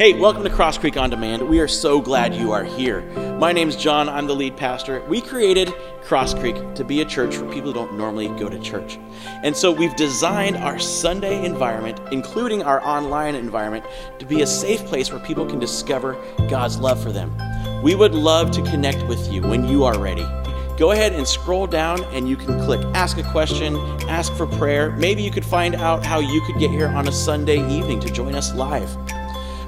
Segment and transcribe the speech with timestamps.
[0.00, 1.46] Hey, welcome to Crosscreek On Demand.
[1.46, 3.02] We are so glad you are here.
[3.38, 5.04] My name's John, I'm the lead pastor.
[5.10, 5.68] We created
[6.04, 8.98] Crosscreek to be a church for people who don't normally go to church.
[9.44, 13.84] And so we've designed our Sunday environment, including our online environment,
[14.18, 16.16] to be a safe place where people can discover
[16.48, 17.36] God's love for them.
[17.82, 20.24] We would love to connect with you when you are ready.
[20.78, 23.76] Go ahead and scroll down and you can click ask a question,
[24.08, 24.92] ask for prayer.
[24.92, 28.10] Maybe you could find out how you could get here on a Sunday evening to
[28.10, 28.96] join us live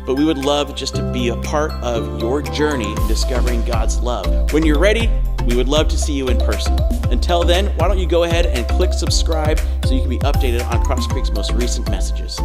[0.07, 4.01] but we would love just to be a part of your journey in discovering God's
[4.01, 4.53] love.
[4.53, 5.11] When you're ready,
[5.47, 6.79] we would love to see you in person.
[7.11, 10.65] Until then, why don't you go ahead and click subscribe so you can be updated
[10.71, 12.39] on Crosscreek's most recent messages.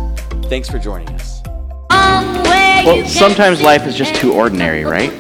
[0.44, 1.42] Thanks for joining us.
[1.90, 5.12] Well, sometimes life is just too ordinary, right?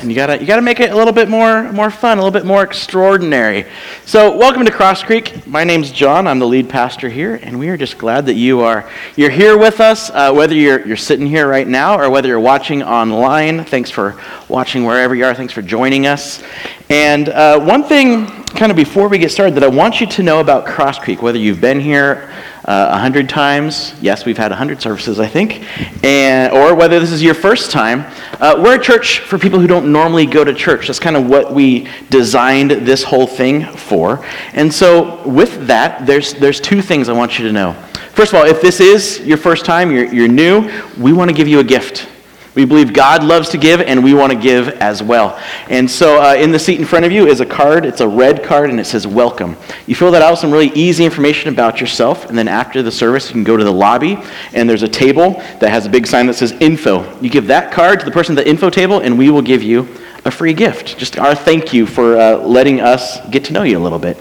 [0.00, 2.30] And you gotta you gotta make it a little bit more more fun, a little
[2.30, 3.66] bit more extraordinary.
[4.06, 5.46] So, welcome to Crosscreek.
[5.46, 6.26] My name's John.
[6.26, 9.58] I'm the lead pastor here, and we are just glad that you are you're here
[9.58, 10.08] with us.
[10.08, 14.18] Uh, whether you're you're sitting here right now or whether you're watching online, thanks for
[14.48, 15.34] watching wherever you are.
[15.34, 16.42] Thanks for joining us.
[16.88, 20.22] And uh, one thing, kind of before we get started, that I want you to
[20.22, 22.32] know about Crosscreek, whether you've been here
[22.66, 23.94] uh, a uh, hundred times.
[24.00, 25.64] Yes, we've had a hundred services, I think.
[26.04, 28.04] And, or whether this is your first time.
[28.38, 30.86] Uh, we're a church for people who don't normally go to church.
[30.86, 34.24] That's kind of what we designed this whole thing for.
[34.52, 37.72] And so, with that, there's, there's two things I want you to know.
[38.12, 41.34] First of all, if this is your first time, you're, you're new, we want to
[41.34, 42.08] give you a gift.
[42.54, 45.40] We believe God loves to give, and we want to give as well.
[45.68, 47.84] And so, uh, in the seat in front of you is a card.
[47.84, 49.56] It's a red card, and it says "Welcome."
[49.86, 52.90] You fill that out with some really easy information about yourself, and then after the
[52.90, 54.18] service, you can go to the lobby,
[54.52, 57.70] and there's a table that has a big sign that says "Info." You give that
[57.70, 59.88] card to the person at the info table, and we will give you
[60.24, 60.98] a free gift.
[60.98, 64.18] Just our thank you for uh, letting us get to know you a little bit.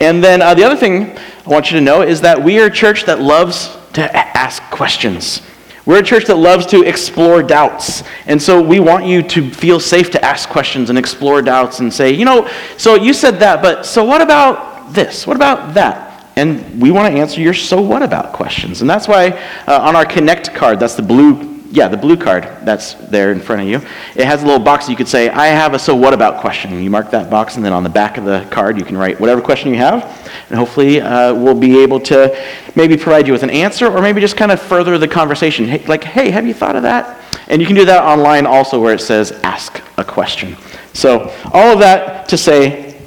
[0.00, 2.66] And then uh, the other thing I want you to know is that we are
[2.66, 5.42] a church that loves to ask questions.
[5.84, 8.04] We're a church that loves to explore doubts.
[8.26, 11.92] And so we want you to feel safe to ask questions and explore doubts and
[11.92, 15.26] say, you know, so you said that, but so what about this?
[15.26, 16.26] What about that?
[16.36, 18.80] And we want to answer your so what about questions.
[18.80, 19.30] And that's why
[19.66, 23.40] uh, on our Connect card, that's the blue yeah, the blue card that's there in
[23.40, 23.76] front of you.
[24.14, 26.82] It has a little box you could say, I have a so what about question.
[26.82, 29.18] You mark that box, and then on the back of the card, you can write
[29.18, 30.04] whatever question you have.
[30.50, 32.38] And hopefully, uh, we'll be able to
[32.76, 35.66] maybe provide you with an answer or maybe just kind of further the conversation.
[35.66, 37.18] Hey, like, hey, have you thought of that?
[37.48, 40.58] And you can do that online also where it says ask a question.
[40.92, 43.00] So, all of that to say,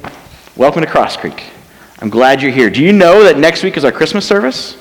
[0.56, 1.40] welcome to Crosscreek.
[2.00, 2.68] I'm glad you're here.
[2.68, 4.76] Do you know that next week is our Christmas service?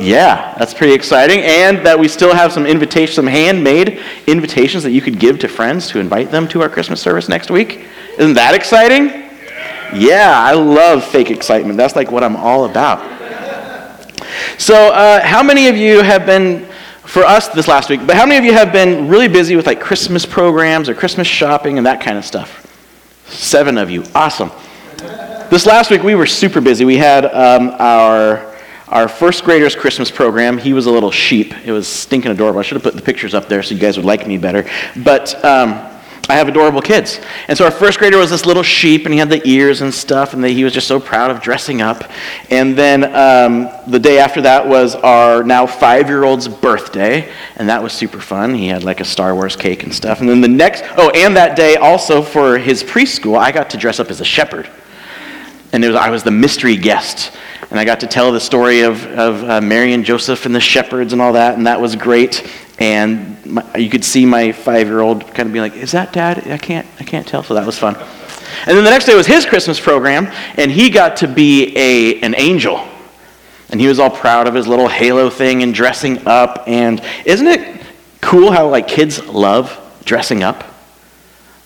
[0.00, 1.40] Yeah, that's pretty exciting.
[1.40, 5.48] And that we still have some invitations, some handmade invitations that you could give to
[5.48, 7.84] friends to invite them to our Christmas service next week.
[8.16, 9.08] Isn't that exciting?
[9.94, 11.76] Yeah, I love fake excitement.
[11.76, 13.00] That's like what I'm all about.
[14.56, 16.64] So, uh, how many of you have been,
[17.04, 19.66] for us this last week, but how many of you have been really busy with
[19.66, 22.66] like Christmas programs or Christmas shopping and that kind of stuff?
[23.26, 24.04] Seven of you.
[24.14, 24.50] Awesome.
[25.50, 26.84] This last week we were super busy.
[26.84, 28.49] We had um, our
[28.90, 31.54] our first grader's Christmas program, he was a little sheep.
[31.64, 32.58] It was stinking adorable.
[32.58, 34.68] I should have put the pictures up there so you guys would like me better.
[34.96, 35.74] But um,
[36.28, 37.20] I have adorable kids.
[37.46, 39.94] And so our first grader was this little sheep, and he had the ears and
[39.94, 42.10] stuff, and he was just so proud of dressing up.
[42.50, 47.68] And then um, the day after that was our now five year old's birthday, and
[47.68, 48.54] that was super fun.
[48.54, 50.20] He had like a Star Wars cake and stuff.
[50.20, 53.76] And then the next, oh, and that day also for his preschool, I got to
[53.76, 54.68] dress up as a shepherd.
[55.72, 57.32] And was, I was the mystery guest
[57.70, 60.60] and I got to tell the story of, of uh, Mary and Joseph and the
[60.60, 62.50] shepherds and all that, and that was great.
[62.80, 66.46] And my, you could see my five-year-old kind of be like, "Is that Dad?
[66.48, 67.94] I can't, I can't tell." So that was fun.
[68.66, 70.26] And then the next day was his Christmas program,
[70.56, 72.84] and he got to be a an angel,
[73.68, 76.64] and he was all proud of his little halo thing and dressing up.
[76.66, 77.82] And isn't it
[78.20, 80.64] cool how like kids love dressing up?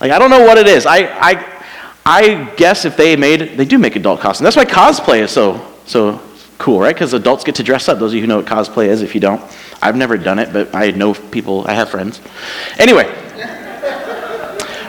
[0.00, 0.84] Like I don't know what it is.
[0.84, 1.62] I I
[2.04, 4.44] I guess if they made, they do make adult costumes.
[4.44, 6.20] That's why cosplay is so so
[6.58, 6.94] cool, right?
[6.94, 7.98] Because adults get to dress up.
[7.98, 9.42] Those of you who know what cosplay is, if you don't,
[9.82, 12.20] I've never done it, but I know people, I have friends.
[12.78, 13.04] Anyway.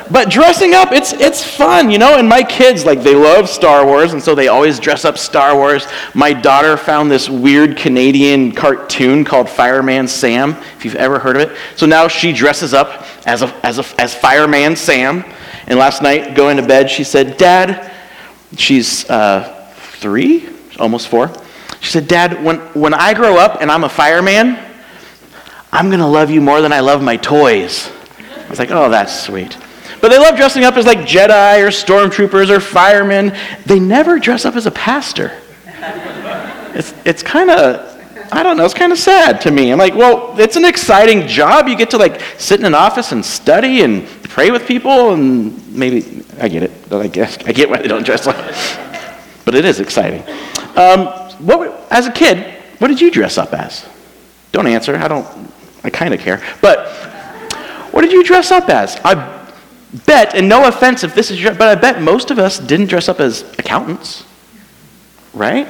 [0.09, 2.17] but dressing up, it's, it's fun, you know?
[2.17, 5.55] And my kids, like, they love Star Wars, and so they always dress up Star
[5.55, 5.85] Wars.
[6.13, 11.41] My daughter found this weird Canadian cartoon called Fireman Sam, if you've ever heard of
[11.49, 11.57] it.
[11.75, 15.25] So now she dresses up as, a, as, a, as Fireman Sam.
[15.67, 17.91] And last night, going to bed, she said, Dad,
[18.55, 21.31] she's uh, three, almost four.
[21.81, 24.57] She said, Dad, when, when I grow up and I'm a fireman,
[25.71, 27.91] I'm going to love you more than I love my toys.
[28.19, 29.57] I was like, oh, that's sweet.
[30.01, 33.35] But they love dressing up as like Jedi or stormtroopers or firemen.
[33.65, 35.31] They never dress up as a pastor.
[36.73, 37.95] It's, it's kind of
[38.31, 39.71] I don't know, it's kind of sad to me.
[39.71, 41.67] I'm like, well, it's an exciting job.
[41.67, 45.73] You get to like sit in an office and study and pray with people, and
[45.73, 46.71] maybe, I get it.
[46.91, 48.35] I guess I get why they don't dress like
[49.45, 50.23] But it is exciting.
[50.75, 51.07] Um,
[51.45, 53.87] what, as a kid, what did you dress up as?
[54.51, 54.95] Don't answer.
[54.95, 55.27] I don't,
[55.83, 56.43] I kind of care.
[56.61, 56.87] But
[57.91, 58.99] what did you dress up as?
[59.03, 59.45] I
[60.05, 62.87] bet, and no offense if this is your, but I bet most of us didn't
[62.87, 64.25] dress up as accountants,
[65.33, 65.67] right?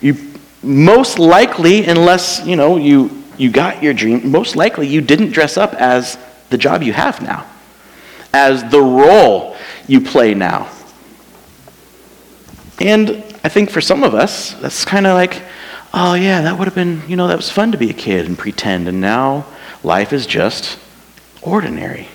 [0.00, 5.30] You most likely, unless you know you you got your dream, most likely you didn't
[5.30, 6.18] dress up as
[6.50, 7.46] the job you have now,
[8.32, 9.56] as the role
[9.86, 10.70] you play now.
[12.80, 15.40] And I think for some of us, that's kind of like,
[15.94, 18.26] oh yeah, that would have been, you know, that was fun to be a kid
[18.26, 19.46] and pretend, and now
[19.84, 20.80] life is just
[21.42, 22.08] ordinary.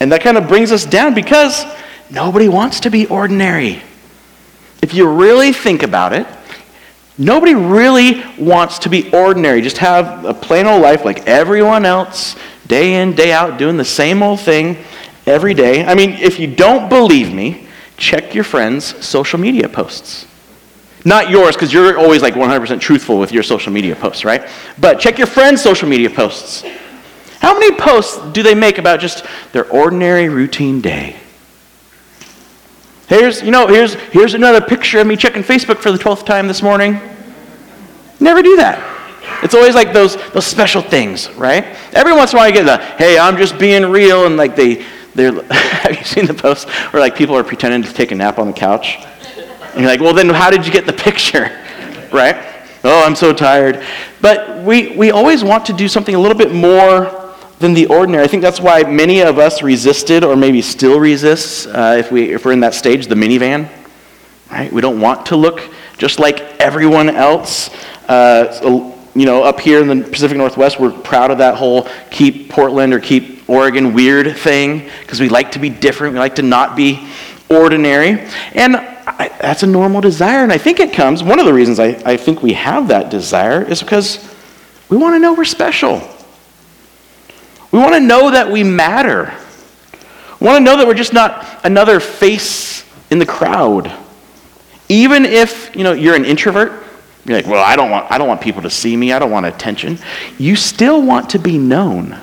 [0.00, 1.62] And that kind of brings us down because
[2.08, 3.82] nobody wants to be ordinary.
[4.80, 6.26] If you really think about it,
[7.18, 9.60] nobody really wants to be ordinary.
[9.60, 12.34] Just have a plain old life like everyone else,
[12.66, 14.82] day in, day out, doing the same old thing
[15.26, 15.84] every day.
[15.84, 17.67] I mean, if you don't believe me,
[17.98, 20.26] check your friends' social media posts.
[21.04, 24.48] Not yours, because you're always like 100% truthful with your social media posts, right?
[24.78, 26.64] But check your friends' social media posts.
[27.40, 31.16] How many posts do they make about just their ordinary routine day?
[33.08, 36.46] Here's, you know, here's, here's another picture of me checking Facebook for the 12th time
[36.48, 37.00] this morning.
[38.20, 38.96] Never do that.
[39.42, 41.64] It's always like those, those special things, right?
[41.92, 44.56] Every once in a while you get the, hey, I'm just being real, and like
[44.56, 44.84] they,
[45.18, 48.38] they're, have you seen the posts where like people are pretending to take a nap
[48.38, 48.96] on the couch?
[49.72, 51.42] And you're like, well, then how did you get the picture,
[52.12, 52.36] right?
[52.84, 53.84] Oh, I'm so tired.
[54.20, 58.22] But we, we always want to do something a little bit more than the ordinary.
[58.22, 62.32] I think that's why many of us resisted, or maybe still resist, uh, if, we,
[62.32, 63.68] if we're in that stage, the minivan.
[64.50, 64.72] Right?
[64.72, 65.60] We don't want to look
[65.98, 67.70] just like everyone else.
[68.08, 72.48] Uh, you know, up here in the Pacific Northwest, we're proud of that whole keep
[72.48, 76.12] Portland or keep Oregon weird thing because we like to be different.
[76.12, 77.08] We like to not be
[77.50, 78.20] ordinary.
[78.52, 80.42] And I, that's a normal desire.
[80.44, 83.10] And I think it comes, one of the reasons I, I think we have that
[83.10, 84.34] desire is because
[84.88, 86.02] we want to know we're special.
[87.72, 89.34] We want to know that we matter.
[90.40, 93.92] We want to know that we're just not another face in the crowd.
[94.88, 96.84] Even if, you know, you're an introvert,
[97.24, 99.12] you're like, well, I don't want, I don't want people to see me.
[99.12, 99.98] I don't want attention.
[100.38, 102.18] You still want to be known,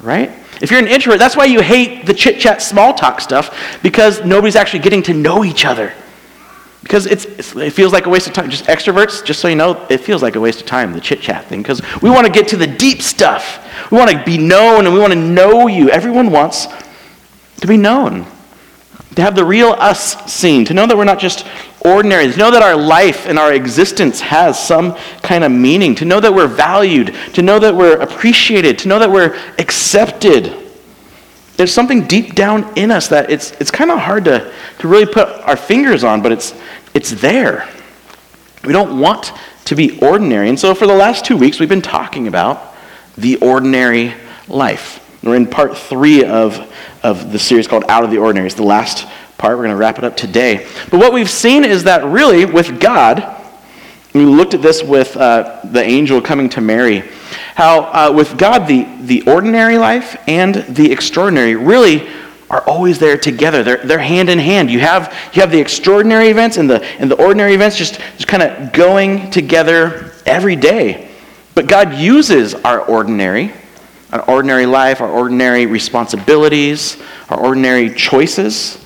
[0.00, 0.30] right?
[0.60, 4.24] If you're an introvert, that's why you hate the chit chat, small talk stuff, because
[4.24, 5.92] nobody's actually getting to know each other.
[6.82, 8.48] Because it's, it feels like a waste of time.
[8.48, 11.20] Just extroverts, just so you know, it feels like a waste of time, the chit
[11.20, 13.66] chat thing, because we want to get to the deep stuff.
[13.90, 15.90] We want to be known and we want to know you.
[15.90, 16.68] Everyone wants
[17.60, 18.26] to be known,
[19.16, 21.46] to have the real us seen, to know that we're not just
[21.86, 26.04] ordinary, to know that our life and our existence has some kind of meaning, to
[26.04, 30.66] know that we're valued, to know that we're appreciated, to know that we're accepted
[31.56, 35.06] there's something deep down in us that it's, it's kind of hard to, to really
[35.06, 36.54] put our fingers on, but it's,
[36.94, 37.68] it's there.
[38.64, 39.32] We don't want
[39.64, 40.48] to be ordinary.
[40.48, 42.74] And so for the last two weeks, we've been talking about
[43.16, 44.14] the ordinary
[44.48, 45.02] life.
[45.22, 46.72] We're in part three of,
[47.02, 48.46] of the series called Out of the Ordinary.
[48.46, 49.06] It's the last
[49.38, 49.56] part.
[49.56, 50.66] We're going to wrap it up today.
[50.90, 53.34] But what we've seen is that really, with God,
[54.14, 57.02] we looked at this with uh, the angel coming to Mary
[57.56, 62.06] how uh, with God, the, the ordinary life and the extraordinary really
[62.50, 63.62] are always there together.
[63.62, 64.70] They're, they're hand in hand.
[64.70, 68.28] You have, you have the extraordinary events and the, and the ordinary events just, just
[68.28, 71.10] kind of going together every day.
[71.54, 73.54] But God uses our ordinary,
[74.12, 78.84] our ordinary life, our ordinary responsibilities, our ordinary choices,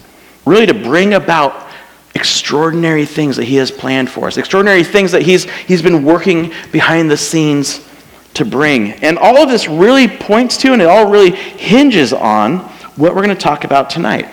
[0.51, 1.69] really to bring about
[2.15, 6.53] extraordinary things that He has planned for us, extraordinary things that He's, he's been working
[6.73, 7.87] behind the scenes
[8.35, 8.93] to bring.
[8.95, 12.59] And all of this really points to, and it all really hinges on
[12.97, 14.29] what we're going to talk about tonight.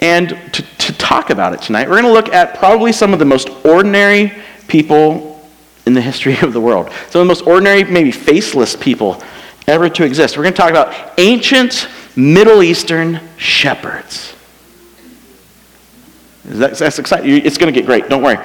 [0.00, 3.18] And to, to talk about it tonight, we're going to look at probably some of
[3.18, 4.32] the most ordinary
[4.68, 5.48] people
[5.86, 6.90] in the history of the world.
[7.10, 9.22] Some of the most ordinary, maybe faceless people
[9.66, 10.36] ever to exist.
[10.36, 14.33] We're going to talk about ancient Middle Eastern shepherds.
[16.44, 17.44] That's, that's exciting.
[17.44, 18.08] It's going to get great.
[18.08, 18.36] Don't worry.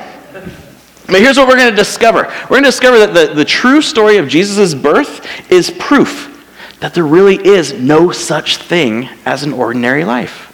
[1.12, 3.82] But here's what we're going to discover we're going to discover that the, the true
[3.82, 6.36] story of Jesus' birth is proof
[6.80, 10.46] that there really is no such thing as an ordinary life.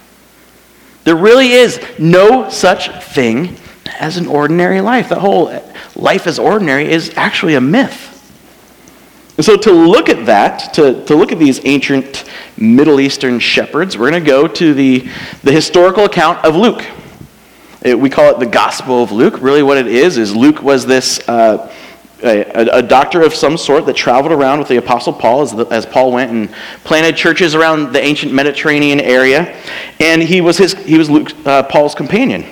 [1.03, 3.57] There really is no such thing
[3.99, 5.09] as an ordinary life.
[5.09, 5.61] The whole
[5.95, 8.11] life as ordinary is actually a myth.
[9.37, 12.23] And so, to look at that, to, to look at these ancient
[12.57, 15.07] Middle Eastern shepherds, we're going to go to the,
[15.43, 16.85] the historical account of Luke.
[17.85, 19.39] It, we call it the Gospel of Luke.
[19.41, 21.71] Really, what it is, is Luke was this uh,
[22.23, 25.65] a, a, doctor of some sort that traveled around with the Apostle Paul as, the,
[25.67, 26.51] as, Paul went and
[26.83, 29.55] planted churches around the ancient Mediterranean area.
[29.99, 32.43] And he was, his, he was Luke, uh, Paul's companion.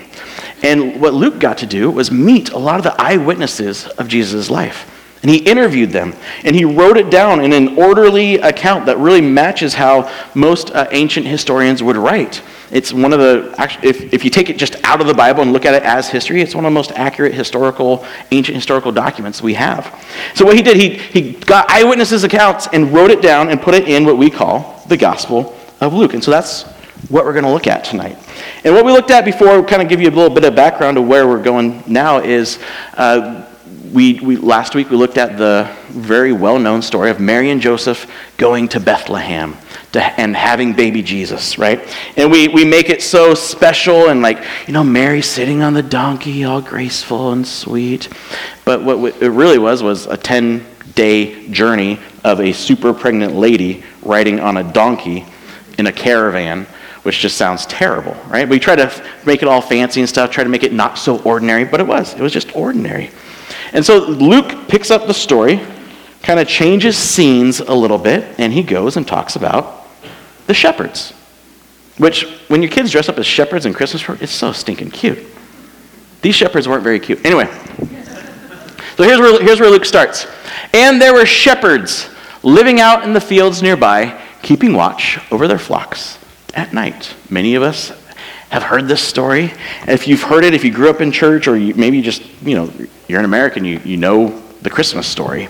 [0.61, 4.51] And what Luke got to do was meet a lot of the eyewitnesses of Jesus'
[4.51, 4.87] life.
[5.23, 6.13] And he interviewed them.
[6.43, 10.87] And he wrote it down in an orderly account that really matches how most uh,
[10.91, 12.43] ancient historians would write.
[12.71, 13.53] It's one of the,
[13.83, 16.09] if, if you take it just out of the Bible and look at it as
[16.09, 19.85] history, it's one of the most accurate historical, ancient historical documents we have.
[20.33, 23.73] So what he did, he, he got eyewitnesses' accounts and wrote it down and put
[23.73, 26.13] it in what we call the Gospel of Luke.
[26.13, 26.63] And so that's
[27.09, 28.17] what we're going to look at tonight.
[28.63, 30.97] And what we looked at before, kind of give you a little bit of background
[30.97, 32.59] of where we're going now, is
[32.95, 33.45] uh,
[33.91, 37.61] we, we, last week we looked at the very well known story of Mary and
[37.61, 39.55] Joseph going to Bethlehem
[39.93, 41.79] to, and having baby Jesus, right?
[42.17, 45.83] And we, we make it so special and like, you know, Mary sitting on the
[45.83, 48.09] donkey, all graceful and sweet.
[48.65, 53.83] But what it really was was a 10 day journey of a super pregnant lady
[54.01, 55.25] riding on a donkey
[55.77, 56.67] in a caravan
[57.03, 58.47] which just sounds terrible, right?
[58.47, 61.21] We try to make it all fancy and stuff, try to make it not so
[61.23, 62.13] ordinary, but it was.
[62.13, 63.11] It was just ordinary.
[63.73, 65.59] And so Luke picks up the story,
[66.21, 69.82] kind of changes scenes a little bit, and he goes and talks about
[70.47, 71.13] the shepherds.
[71.97, 75.19] Which, when your kids dress up as shepherds in Christmas, it's so stinking cute.
[76.21, 77.23] These shepherds weren't very cute.
[77.25, 77.45] Anyway,
[78.95, 80.25] so here's where, here's where Luke starts.
[80.73, 82.09] And there were shepherds
[82.41, 86.17] living out in the fields nearby, keeping watch over their flocks
[86.53, 87.13] at night.
[87.29, 87.91] Many of us
[88.49, 89.51] have heard this story.
[89.87, 92.55] If you've heard it, if you grew up in church, or you, maybe just, you
[92.55, 92.71] know,
[93.07, 95.47] you're an American, you, you know the Christmas story.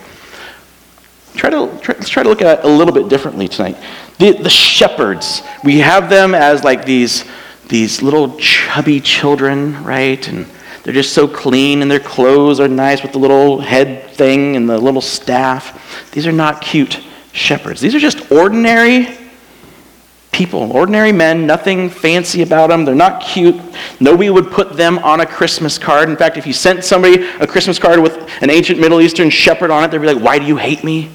[1.35, 3.77] Try to, try, let's try to look at it a little bit differently tonight.
[4.19, 7.25] The, the shepherds, we have them as like these,
[7.67, 10.25] these little chubby children, right?
[10.27, 10.45] And
[10.83, 14.69] they're just so clean, and their clothes are nice with the little head thing and
[14.69, 16.11] the little staff.
[16.11, 16.99] These are not cute
[17.31, 17.81] shepherds.
[17.81, 19.17] These are just ordinary
[20.31, 22.85] people, ordinary men, nothing fancy about them.
[22.85, 23.59] They're not cute.
[23.99, 26.09] Nobody would put them on a Christmas card.
[26.09, 29.71] In fact, if you sent somebody a Christmas card with an ancient Middle Eastern shepherd
[29.71, 31.09] on it, they'd be like, "Why do you hate me?"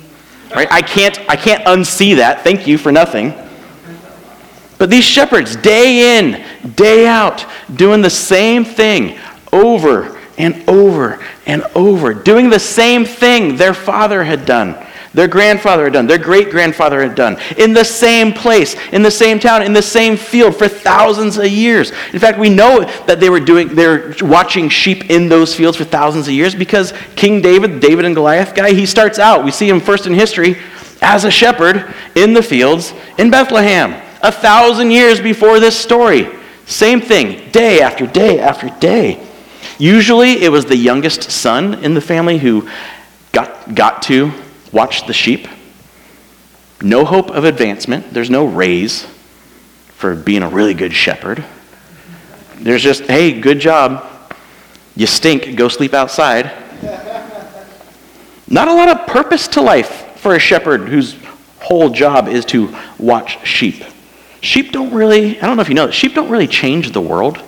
[0.54, 0.68] Right?
[0.70, 2.42] I can't I can't unsee that.
[2.42, 3.34] Thank you for nothing.
[4.78, 9.18] But these shepherds, day in, day out, doing the same thing
[9.52, 14.76] over and over and over, doing the same thing their father had done
[15.14, 19.10] their grandfather had done, their great grandfather had done, in the same place, in the
[19.10, 21.92] same town, in the same field for thousands of years.
[22.12, 25.76] In fact, we know that they were doing, they were watching sheep in those fields
[25.76, 29.50] for thousands of years because King David, David and Goliath guy, he starts out, we
[29.50, 30.56] see him first in history
[31.00, 36.28] as a shepherd in the fields in Bethlehem, a thousand years before this story.
[36.66, 39.24] Same thing, day after day after day.
[39.78, 42.68] Usually it was the youngest son in the family who
[43.32, 44.32] got, got to
[44.72, 45.48] watch the sheep.
[46.80, 48.12] No hope of advancement.
[48.12, 49.06] There's no raise
[49.88, 51.44] for being a really good shepherd.
[52.56, 54.06] There's just, hey, good job.
[54.94, 56.52] You stink, go sleep outside.
[58.48, 61.16] Not a lot of purpose to life for a shepherd whose
[61.60, 63.84] whole job is to watch sheep.
[64.40, 67.00] Sheep don't really, I don't know if you know this, sheep don't really change the
[67.00, 67.42] world.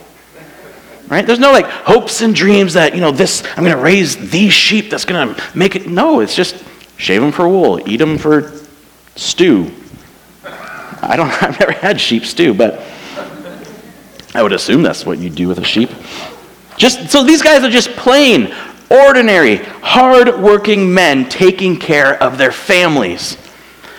[1.08, 1.26] Right?
[1.26, 4.52] There's no like hopes and dreams that, you know, this, I'm going to raise these
[4.52, 5.88] sheep that's going to make it.
[5.88, 6.64] No, it's just
[7.00, 8.52] shave them for wool, eat them for
[9.16, 9.72] stew.
[10.44, 12.82] I don't, I've never had sheep stew, but
[14.34, 15.90] I would assume that's what you do with a sheep.
[16.76, 18.54] Just so these guys are just plain,
[18.90, 23.36] ordinary, hard-working men taking care of their families.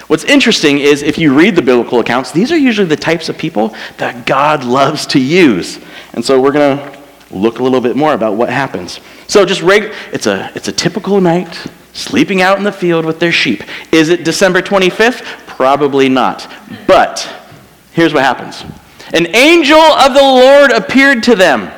[0.07, 3.37] What's interesting is if you read the biblical accounts, these are usually the types of
[3.37, 5.79] people that God loves to use.
[6.13, 6.99] And so we're going to
[7.31, 8.99] look a little bit more about what happens.
[9.27, 13.19] So just reg- it's a it's a typical night sleeping out in the field with
[13.19, 13.63] their sheep.
[13.91, 15.23] Is it December 25th?
[15.47, 16.51] Probably not.
[16.87, 17.31] But
[17.93, 18.63] here's what happens
[19.13, 21.71] An angel of the Lord appeared to them.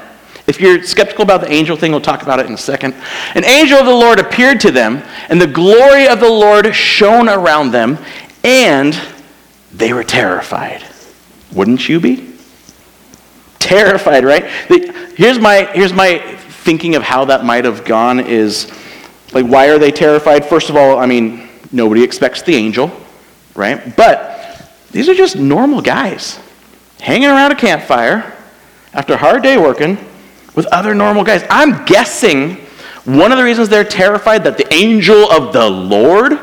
[0.45, 2.95] If you're skeptical about the angel thing, we'll talk about it in a second.
[3.33, 7.29] An angel of the Lord appeared to them, and the glory of the Lord shone
[7.29, 7.97] around them,
[8.43, 8.99] and
[9.73, 10.85] they were terrified.
[11.53, 12.33] Wouldn't you be?
[13.59, 14.43] Terrified, right?
[15.15, 16.19] Here's my, here's my
[16.63, 18.69] thinking of how that might have gone is
[19.33, 20.45] like, why are they terrified?
[20.45, 22.91] First of all, I mean, nobody expects the angel,
[23.55, 23.95] right?
[23.95, 26.39] But these are just normal guys
[26.99, 28.33] hanging around a campfire
[28.93, 29.97] after a hard day working
[30.55, 31.43] with other normal guys.
[31.49, 32.55] I'm guessing
[33.05, 36.39] one of the reasons they're terrified that the angel of the Lord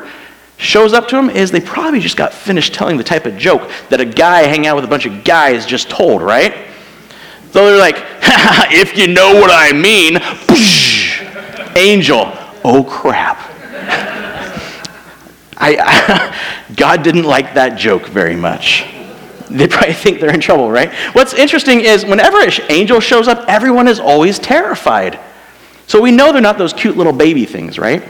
[0.58, 3.70] shows up to them is they probably just got finished telling the type of joke
[3.88, 6.66] that a guy hanging out with a bunch of guys just told, right?
[7.52, 7.96] So they're like,
[8.72, 10.18] if you know what I mean,
[11.76, 13.38] angel oh crap.
[15.56, 18.86] I, I, God didn't like that joke very much.
[19.50, 20.92] They probably think they're in trouble, right?
[21.12, 25.18] What's interesting is whenever an angel shows up, everyone is always terrified.
[25.86, 28.06] So we know they're not those cute little baby things, right?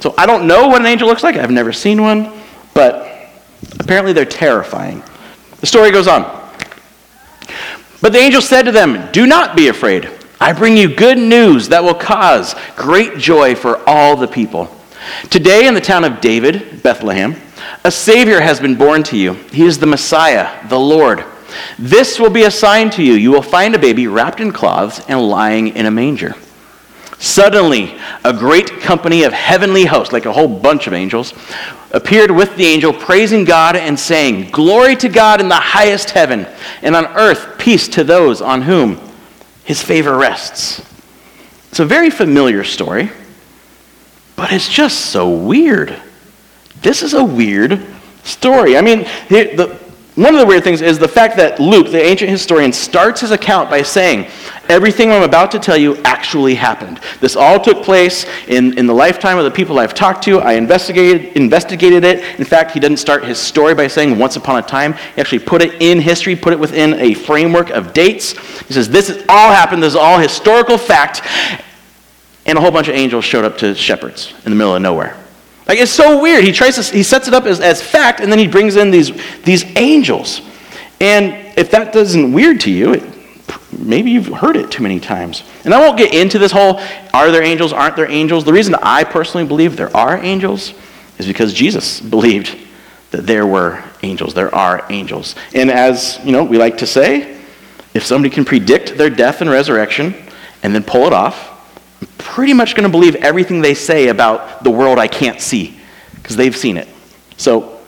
[0.00, 1.36] So I don't know what an angel looks like.
[1.36, 2.32] I've never seen one,
[2.74, 3.30] but
[3.78, 5.02] apparently they're terrifying.
[5.60, 6.22] The story goes on.
[8.00, 10.10] But the angel said to them, Do not be afraid.
[10.42, 14.74] I bring you good news that will cause great joy for all the people.
[15.28, 17.36] Today, in the town of David, Bethlehem,
[17.84, 19.34] a Savior has been born to you.
[19.52, 21.24] He is the Messiah, the Lord.
[21.78, 23.14] This will be a sign to you.
[23.14, 26.34] You will find a baby wrapped in cloths and lying in a manger.
[27.18, 31.34] Suddenly, a great company of heavenly hosts, like a whole bunch of angels,
[31.90, 36.46] appeared with the angel, praising God and saying, Glory to God in the highest heaven,
[36.80, 39.09] and on earth peace to those on whom
[39.70, 40.82] his favor rests.
[41.68, 43.08] It's a very familiar story,
[44.34, 45.96] but it's just so weird.
[46.82, 47.80] This is a weird
[48.24, 48.76] story.
[48.76, 49.78] I mean, the,
[50.16, 53.30] one of the weird things is the fact that Luke, the ancient historian, starts his
[53.30, 54.28] account by saying,
[54.68, 57.00] Everything I'm about to tell you actually happened.
[57.20, 60.38] This all took place in, in the lifetime of the people I've talked to.
[60.40, 62.38] I investigated, investigated it.
[62.38, 64.92] In fact, he didn't start his story by saying once upon a time.
[64.92, 68.32] He actually put it in history, put it within a framework of dates.
[68.66, 69.82] He says, This is all happened.
[69.82, 71.22] This is all historical fact.
[72.46, 75.16] And a whole bunch of angels showed up to shepherds in the middle of nowhere.
[75.70, 76.42] Like, it's so weird.
[76.42, 78.90] He, tries to, he sets it up as, as fact, and then he brings in
[78.90, 79.12] these,
[79.44, 80.40] these angels.
[81.00, 83.04] And if that doesn't weird to you, it,
[83.78, 85.44] maybe you've heard it too many times.
[85.64, 86.80] And I won't get into this whole
[87.14, 88.44] are there angels, aren't there angels.
[88.44, 90.74] The reason I personally believe there are angels
[91.18, 92.58] is because Jesus believed
[93.12, 94.34] that there were angels.
[94.34, 95.36] There are angels.
[95.54, 97.40] And as, you know, we like to say,
[97.94, 100.16] if somebody can predict their death and resurrection
[100.64, 101.49] and then pull it off,
[102.00, 105.78] I'm pretty much going to believe everything they say about the world I can't see
[106.14, 106.88] because they've seen it.
[107.36, 107.80] So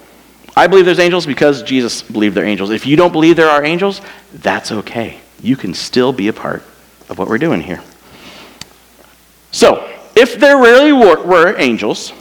[0.56, 2.70] I believe there's angels because Jesus believed they're angels.
[2.70, 4.00] If you don't believe there are angels,
[4.32, 6.62] that's okay you can still be a part
[7.08, 7.82] of what we're doing here.
[9.50, 12.12] So, if there really were, were angels,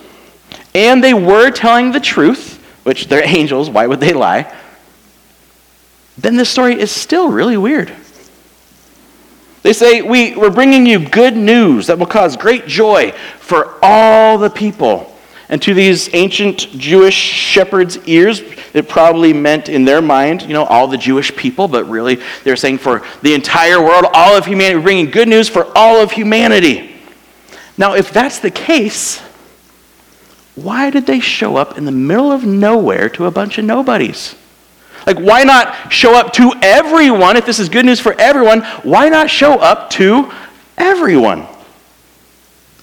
[0.73, 4.53] and they were telling the truth, which they're angels, why would they lie?
[6.17, 7.93] Then this story is still really weird.
[9.63, 14.37] They say, we, We're bringing you good news that will cause great joy for all
[14.37, 15.07] the people.
[15.49, 18.41] And to these ancient Jewish shepherds' ears,
[18.73, 22.55] it probably meant in their mind, you know, all the Jewish people, but really they're
[22.55, 26.11] saying for the entire world, all of humanity, We're bringing good news for all of
[26.11, 26.95] humanity.
[27.77, 29.19] Now, if that's the case,
[30.55, 34.35] why did they show up in the middle of nowhere to a bunch of nobodies?
[35.05, 37.37] Like, why not show up to everyone?
[37.37, 40.31] If this is good news for everyone, why not show up to
[40.77, 41.47] everyone?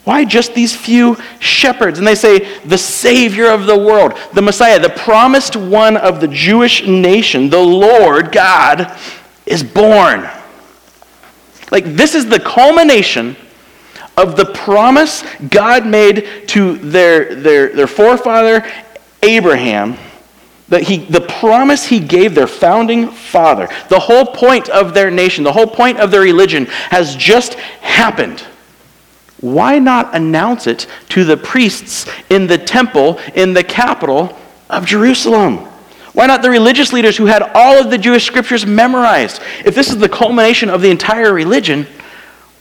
[0.05, 1.99] Why just these few shepherds?
[1.99, 6.29] And they say, the Savior of the world, the Messiah, the promised one of the
[6.29, 8.99] Jewish nation, the Lord God,
[9.45, 10.27] is born.
[11.71, 13.37] Like, this is the culmination
[14.17, 18.67] of the promise God made to their, their, their forefather
[19.23, 19.99] Abraham.
[20.69, 25.45] That he, the promise he gave their founding father, the whole point of their nation,
[25.45, 28.45] the whole point of their religion has just happened
[29.41, 34.37] why not announce it to the priests in the temple in the capital
[34.69, 35.59] of Jerusalem?
[36.13, 39.41] Why not the religious leaders who had all of the Jewish scriptures memorized?
[39.65, 41.87] If this is the culmination of the entire religion,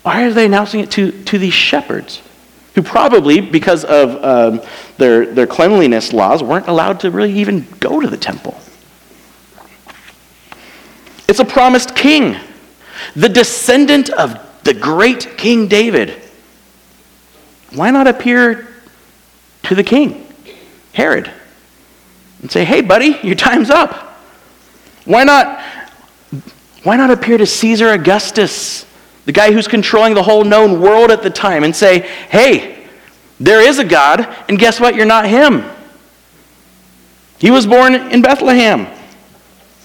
[0.03, 2.21] why are they announcing it to, to these shepherds?
[2.75, 4.61] Who probably, because of um,
[4.97, 8.60] their, their cleanliness laws, weren't allowed to really even go to the temple.
[11.27, 12.38] It's a promised king,
[13.15, 16.23] the descendant of the great King David
[17.73, 18.67] why not appear
[19.63, 20.25] to the king,
[20.93, 21.31] Herod,
[22.41, 24.19] and say, hey, buddy, your time's up?
[25.05, 25.62] Why not,
[26.83, 28.86] why not appear to Caesar Augustus,
[29.25, 32.76] the guy who's controlling the whole known world at the time, and say, hey,
[33.39, 34.95] there is a God, and guess what?
[34.95, 35.63] You're not him.
[37.39, 38.88] He was born in Bethlehem.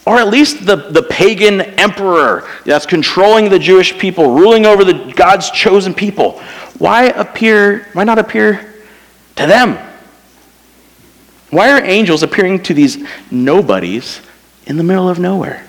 [0.04, 5.12] Or at least the, the pagan emperor that's controlling the Jewish people, ruling over the
[5.14, 6.40] God's chosen people.
[6.78, 8.74] Why appear, why not appear
[9.36, 9.78] to them?
[11.50, 14.20] Why are angels appearing to these nobodies
[14.66, 15.64] in the middle of nowhere?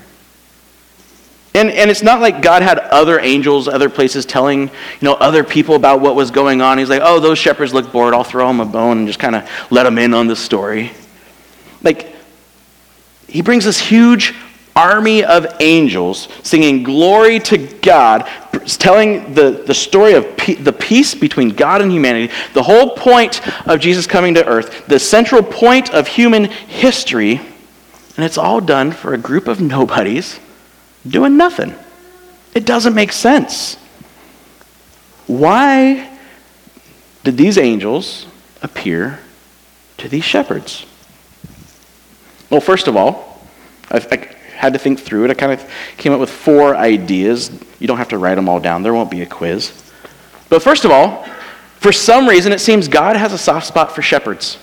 [1.56, 4.70] And, and it's not like God had other angels, other places telling you
[5.02, 6.80] know, other people about what was going on.
[6.80, 8.14] He's like, oh, those shepherds look bored.
[8.14, 10.92] I'll throw them a bone and just kind of let them in on the story.
[11.84, 12.16] Like,
[13.28, 14.34] he brings this huge
[14.76, 18.28] army of angels singing glory to God,
[18.66, 23.46] telling the, the story of pe- the peace between God and humanity, the whole point
[23.68, 27.38] of Jesus coming to earth, the central point of human history,
[28.16, 30.40] and it's all done for a group of nobodies
[31.08, 31.76] doing nothing.
[32.54, 33.76] It doesn't make sense.
[35.28, 36.10] Why
[37.24, 38.28] did these angels
[38.62, 39.20] appear
[39.98, 40.86] to these shepherds?
[42.50, 43.42] Well, first of all,
[43.90, 45.32] I, I had to think through it.
[45.32, 47.52] I kind of came up with four ideas.
[47.80, 49.72] You don't have to write them all down, there won't be a quiz.
[50.50, 51.26] But first of all,
[51.80, 54.58] for some reason, it seems God has a soft spot for shepherds.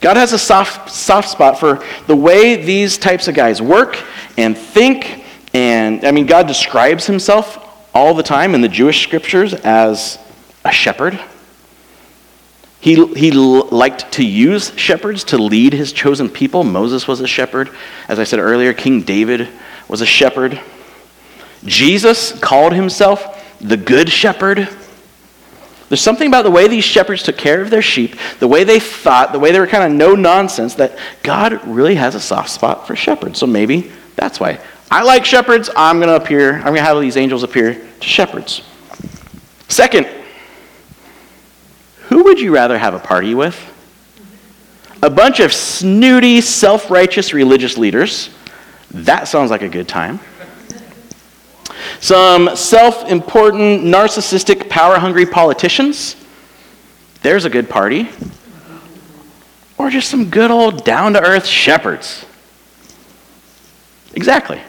[0.00, 3.98] God has a soft, soft spot for the way these types of guys work
[4.36, 5.21] and think.
[5.54, 7.58] And I mean, God describes himself
[7.94, 10.18] all the time in the Jewish scriptures as
[10.64, 11.20] a shepherd.
[12.80, 16.64] He, he liked to use shepherds to lead his chosen people.
[16.64, 17.70] Moses was a shepherd.
[18.08, 19.48] As I said earlier, King David
[19.88, 20.60] was a shepherd.
[21.64, 24.68] Jesus called himself the Good Shepherd.
[25.88, 28.80] There's something about the way these shepherds took care of their sheep, the way they
[28.80, 32.48] thought, the way they were kind of no nonsense, that God really has a soft
[32.48, 33.38] spot for shepherds.
[33.38, 34.58] So maybe that's why.
[34.92, 35.70] I like shepherds.
[35.74, 38.60] I'm going to appear, I'm going to have these angels appear to shepherds.
[39.68, 40.06] Second,
[42.02, 43.58] who would you rather have a party with?
[45.02, 48.28] A bunch of snooty, self righteous religious leaders.
[48.90, 50.20] That sounds like a good time.
[52.00, 56.16] Some self important, narcissistic, power hungry politicians.
[57.22, 58.10] There's a good party.
[59.78, 62.26] Or just some good old down to earth shepherds.
[64.12, 64.60] Exactly.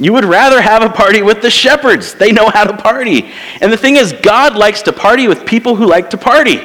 [0.00, 2.14] You would rather have a party with the shepherds.
[2.14, 3.32] They know how to party.
[3.60, 6.60] And the thing is, God likes to party with people who like to party.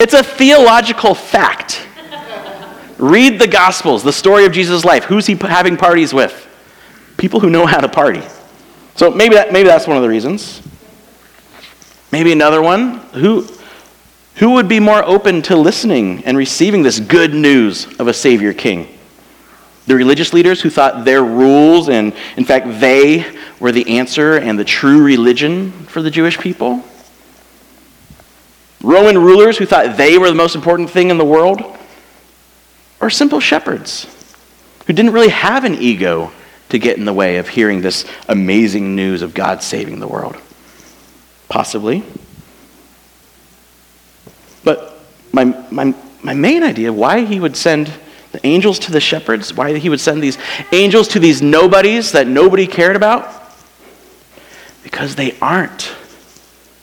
[0.00, 1.86] It's a theological fact.
[2.96, 5.04] Read the Gospels, the story of Jesus' life.
[5.04, 6.48] Who's he having parties with?
[7.18, 8.22] People who know how to party.
[8.96, 10.62] So maybe, that, maybe that's one of the reasons.
[12.12, 12.98] Maybe another one.
[13.14, 13.46] Who,
[14.36, 18.54] who would be more open to listening and receiving this good news of a Savior
[18.54, 18.98] King?
[19.86, 23.24] The religious leaders who thought their rules and, in fact, they
[23.58, 26.84] were the answer and the true religion for the Jewish people.
[28.82, 31.60] Roman rulers who thought they were the most important thing in the world.
[33.00, 34.06] Or simple shepherds
[34.86, 36.30] who didn't really have an ego
[36.68, 40.36] to get in the way of hearing this amazing news of God saving the world.
[41.48, 42.04] Possibly.
[44.64, 45.00] But
[45.32, 47.92] my, my, my main idea why he would send
[48.32, 50.38] the angels to the shepherds, why he would send these
[50.72, 53.30] angels to these nobodies that nobody cared about?
[54.82, 55.94] Because they aren't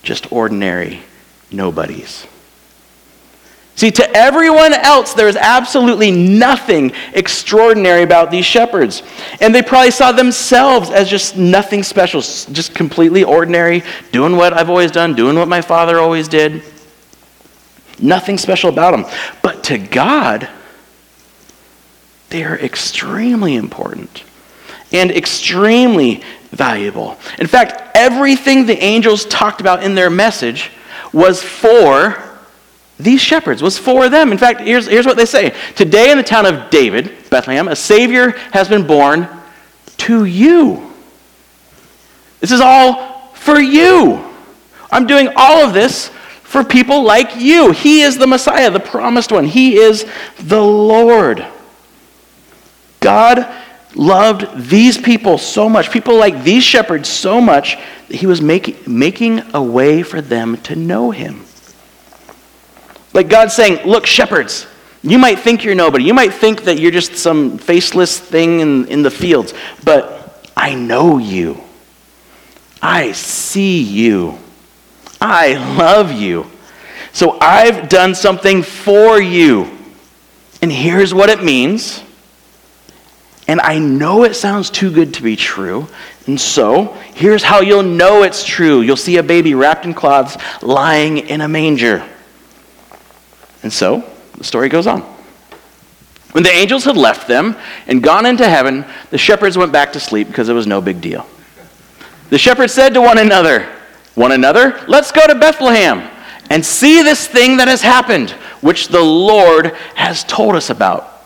[0.03, 1.01] just ordinary
[1.51, 2.25] nobodies.
[3.75, 9.03] See, to everyone else, there is absolutely nothing extraordinary about these shepherds.
[9.39, 14.69] And they probably saw themselves as just nothing special, just completely ordinary, doing what I've
[14.69, 16.61] always done, doing what my father always did.
[18.01, 19.05] Nothing special about them.
[19.41, 20.49] But to God,
[22.29, 24.23] they are extremely important
[24.91, 27.17] and extremely valuable.
[27.37, 30.71] In fact, everything the angels talked about in their message
[31.13, 32.23] was for
[32.99, 34.31] these shepherds, was for them.
[34.31, 37.75] In fact, here's, here's what they say Today in the town of David, Bethlehem, a
[37.75, 39.27] Savior has been born
[39.97, 40.91] to you.
[42.39, 44.25] This is all for you.
[44.91, 46.09] I'm doing all of this
[46.43, 47.71] for people like you.
[47.71, 49.45] He is the Messiah, the promised one.
[49.45, 50.05] He is
[50.39, 51.45] the Lord.
[52.99, 53.47] God
[53.95, 58.87] loved these people so much, people like these shepherds so much, that he was make,
[58.87, 61.45] making a way for them to know him.
[63.13, 64.67] Like God saying, Look, shepherds,
[65.01, 66.03] you might think you're nobody.
[66.03, 70.75] You might think that you're just some faceless thing in, in the fields, but I
[70.75, 71.61] know you.
[72.81, 74.37] I see you.
[75.21, 76.49] I love you.
[77.11, 79.77] So I've done something for you.
[80.61, 82.03] And here's what it means
[83.49, 85.87] and I know it sounds too good to be true.
[86.27, 90.37] And so, here's how you'll know it's true you'll see a baby wrapped in cloths
[90.61, 92.07] lying in a manger.
[93.63, 94.07] And so,
[94.37, 95.01] the story goes on.
[96.33, 97.55] When the angels had left them
[97.87, 101.01] and gone into heaven, the shepherds went back to sleep because it was no big
[101.01, 101.25] deal.
[102.29, 103.67] The shepherds said to one another,
[104.13, 106.07] One another, let's go to Bethlehem
[106.51, 108.29] and see this thing that has happened,
[108.61, 111.18] which the Lord has told us about.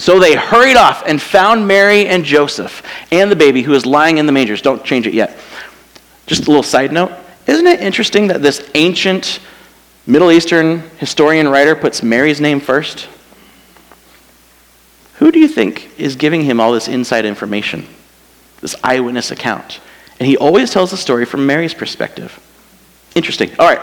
[0.00, 2.82] So they hurried off and found Mary and Joseph
[3.12, 4.62] and the baby who was lying in the mangers.
[4.62, 5.38] Don't change it yet.
[6.26, 7.12] Just a little side note.
[7.46, 9.40] Isn't it interesting that this ancient
[10.06, 13.10] Middle Eastern historian writer puts Mary's name first?
[15.16, 17.86] Who do you think is giving him all this inside information,
[18.62, 19.80] this eyewitness account?
[20.18, 22.40] And he always tells the story from Mary's perspective.
[23.14, 23.50] Interesting.
[23.58, 23.82] All right.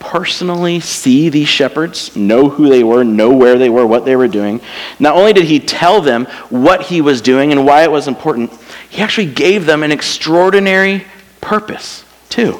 [0.00, 4.26] personally see these shepherds, know who they were, know where they were, what they were
[4.26, 4.60] doing.
[4.98, 8.52] Not only did he tell them what he was doing and why it was important,
[8.88, 11.04] he actually gave them an extraordinary
[11.40, 12.58] purpose, too.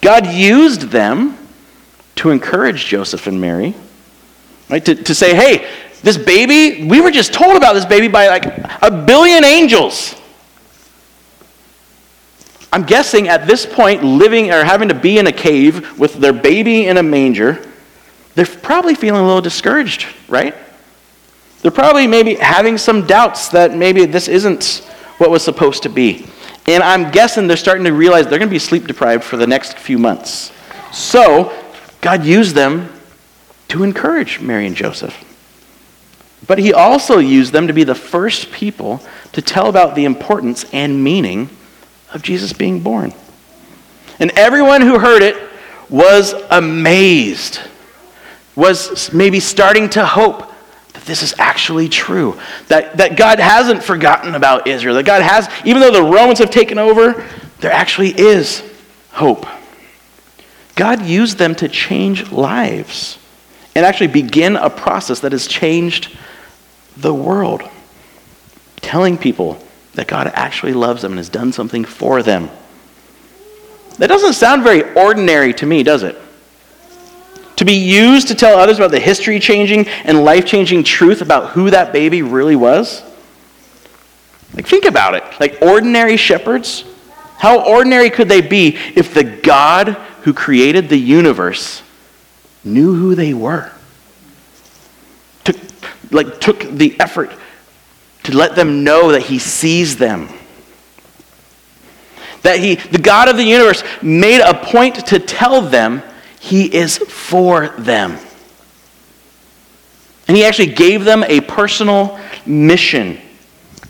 [0.00, 1.36] God used them
[2.16, 3.74] to encourage Joseph and Mary,
[4.68, 4.84] right?
[4.84, 5.68] To, to say, hey,
[6.02, 8.44] this baby, we were just told about this baby by like
[8.82, 10.14] a billion angels.
[12.72, 16.32] I'm guessing at this point, living or having to be in a cave with their
[16.32, 17.62] baby in a manger,
[18.34, 20.54] they're probably feeling a little discouraged, right?
[21.60, 26.26] They're probably maybe having some doubts that maybe this isn't what was supposed to be.
[26.66, 29.46] And I'm guessing they're starting to realize they're going to be sleep deprived for the
[29.46, 30.50] next few months.
[30.92, 31.52] So,
[32.00, 32.90] God used them
[33.68, 35.14] to encourage Mary and Joseph.
[36.46, 40.64] But He also used them to be the first people to tell about the importance
[40.72, 41.50] and meaning
[42.12, 43.12] of Jesus being born.
[44.18, 45.36] And everyone who heard it
[45.88, 47.60] was amazed,
[48.54, 50.50] was maybe starting to hope
[50.92, 55.48] that this is actually true, that, that God hasn't forgotten about Israel, that God has,
[55.64, 57.28] even though the Romans have taken over,
[57.60, 58.62] there actually is
[59.10, 59.46] hope.
[60.74, 63.18] God used them to change lives
[63.74, 66.16] and actually begin a process that has changed
[66.96, 67.62] the world,
[68.76, 69.62] telling people
[69.94, 72.50] that God actually loves them and has done something for them.
[73.98, 76.18] That doesn't sound very ordinary to me, does it?
[77.56, 81.50] To be used to tell others about the history changing and life changing truth about
[81.50, 83.02] who that baby really was?
[84.54, 85.24] Like, think about it.
[85.38, 86.84] Like, ordinary shepherds?
[87.36, 89.90] How ordinary could they be if the God
[90.22, 91.82] who created the universe
[92.64, 93.70] knew who they were?
[95.44, 95.56] Took,
[96.10, 97.32] like, took the effort
[98.24, 100.28] to let them know that he sees them.
[102.42, 106.02] That he, the God of the universe, made a point to tell them
[106.40, 108.18] he is for them.
[110.28, 113.20] And he actually gave them a personal mission,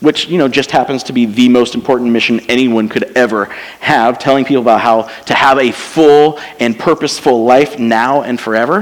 [0.01, 3.47] which, you know, just happens to be the most important mission anyone could ever
[3.81, 8.81] have, telling people about how to have a full and purposeful life now and forever.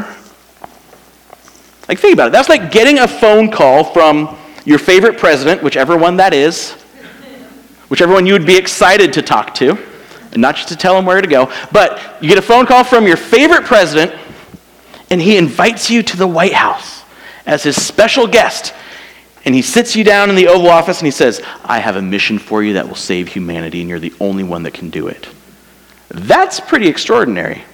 [1.86, 2.32] Like, think about it.
[2.32, 6.72] That's like getting a phone call from your favorite president, whichever one that is,
[7.88, 9.78] whichever one you would be excited to talk to,
[10.32, 12.84] and not just to tell him where to go, but you get a phone call
[12.84, 14.14] from your favorite president,
[15.10, 17.02] and he invites you to the White House
[17.46, 18.74] as his special guest.
[19.44, 22.02] And he sits you down in the Oval Office and he says, I have a
[22.02, 25.08] mission for you that will save humanity, and you're the only one that can do
[25.08, 25.28] it.
[26.08, 27.64] That's pretty extraordinary.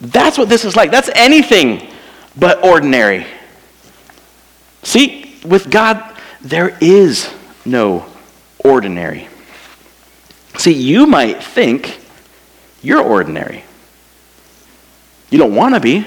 [0.00, 0.90] That's what this is like.
[0.90, 1.90] That's anything
[2.36, 3.26] but ordinary.
[4.82, 6.02] See, with God,
[6.40, 7.32] there is
[7.64, 8.06] no
[8.58, 9.28] ordinary.
[10.58, 12.00] See, you might think
[12.82, 13.64] you're ordinary.
[15.30, 16.06] You don't want to be,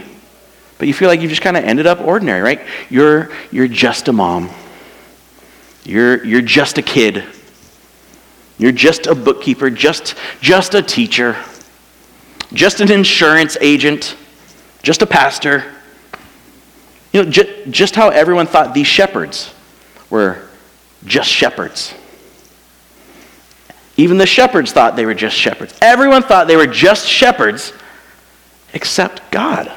[0.77, 2.61] but you feel like you've just kind of ended up ordinary, right?
[2.89, 4.49] You're, you're just a mom.
[5.83, 7.23] You're, you're just a kid.
[8.57, 11.35] You're just a bookkeeper, just, just a teacher,
[12.53, 14.15] just an insurance agent,
[14.81, 15.63] just a pastor.
[17.17, 17.31] You know,
[17.71, 19.51] just how everyone thought these shepherds
[20.11, 20.47] were
[21.03, 21.95] just shepherds.
[23.95, 25.75] Even the shepherds thought they were just shepherds.
[25.81, 27.73] Everyone thought they were just shepherds
[28.71, 29.71] except God.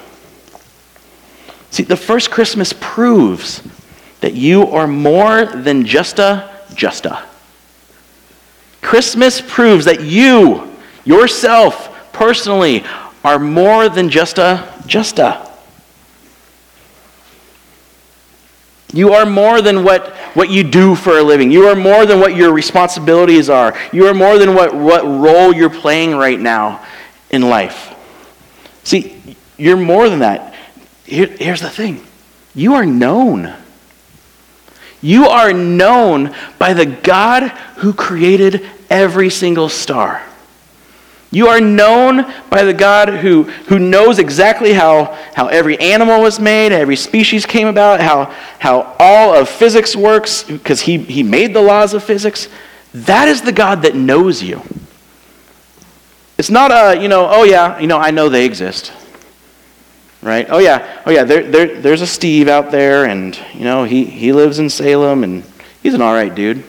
[1.70, 3.62] See, the first Christmas proves
[4.20, 7.24] that you are more than just a just a.
[8.82, 10.70] Christmas proves that you,
[11.06, 12.84] yourself, personally,
[13.24, 15.49] are more than just a just a.
[18.92, 21.50] You are more than what, what you do for a living.
[21.50, 23.78] You are more than what your responsibilities are.
[23.92, 26.84] You are more than what, what role you're playing right now
[27.30, 27.94] in life.
[28.84, 29.20] See,
[29.56, 30.54] you're more than that.
[31.04, 32.04] Here, here's the thing
[32.54, 33.54] you are known.
[35.02, 37.48] You are known by the God
[37.78, 40.22] who created every single star.
[41.32, 46.40] You are known by the God who, who knows exactly how, how every animal was
[46.40, 51.54] made, every species came about, how, how all of physics works, because he, he made
[51.54, 52.48] the laws of physics.
[52.92, 54.60] That is the God that knows you.
[56.36, 58.92] It's not a, you know, oh yeah, you know, I know they exist.
[60.22, 60.46] Right?
[60.50, 64.04] Oh yeah, oh yeah, there, there, there's a Steve out there, and, you know, he,
[64.04, 65.44] he lives in Salem, and
[65.80, 66.64] he's an all right dude.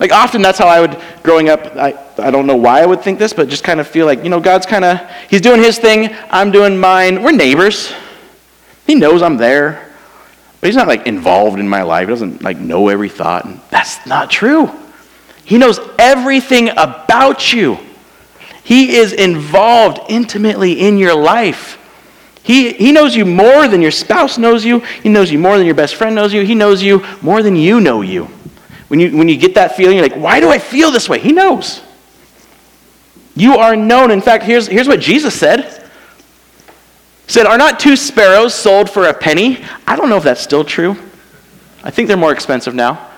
[0.00, 3.02] Like often that's how I would, growing up, I, I don't know why I would
[3.02, 5.62] think this, but just kind of feel like, you know, God's kind of, he's doing
[5.62, 7.22] his thing, I'm doing mine.
[7.22, 7.92] We're neighbors.
[8.86, 9.92] He knows I'm there.
[10.60, 12.08] But he's not like involved in my life.
[12.08, 13.44] He doesn't like know every thought.
[13.44, 14.70] And that's not true.
[15.44, 17.78] He knows everything about you.
[18.64, 21.76] He is involved intimately in your life.
[22.42, 24.80] He, he knows you more than your spouse knows you.
[25.02, 26.42] He knows you more than your best friend knows you.
[26.42, 28.28] He knows you more than you know you.
[28.90, 31.20] When you, when you get that feeling, you're like, why do I feel this way?
[31.20, 31.80] He knows.
[33.36, 34.10] You are known.
[34.10, 35.60] In fact, here's, here's what Jesus said.
[37.26, 39.64] He said, Are not two sparrows sold for a penny?
[39.86, 40.96] I don't know if that's still true.
[41.84, 43.08] I think they're more expensive now.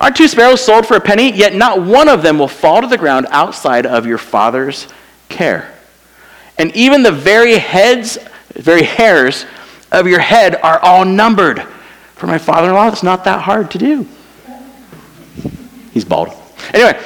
[0.00, 1.30] Are two sparrows sold for a penny?
[1.32, 4.88] Yet not one of them will fall to the ground outside of your Father's
[5.28, 5.74] care.
[6.56, 8.16] And even the very heads,
[8.54, 9.44] very hairs
[9.92, 11.62] of your head are all numbered.
[12.14, 14.08] For my father in law, it's not that hard to do.
[15.96, 16.28] He's bald.
[16.74, 17.02] Anyway,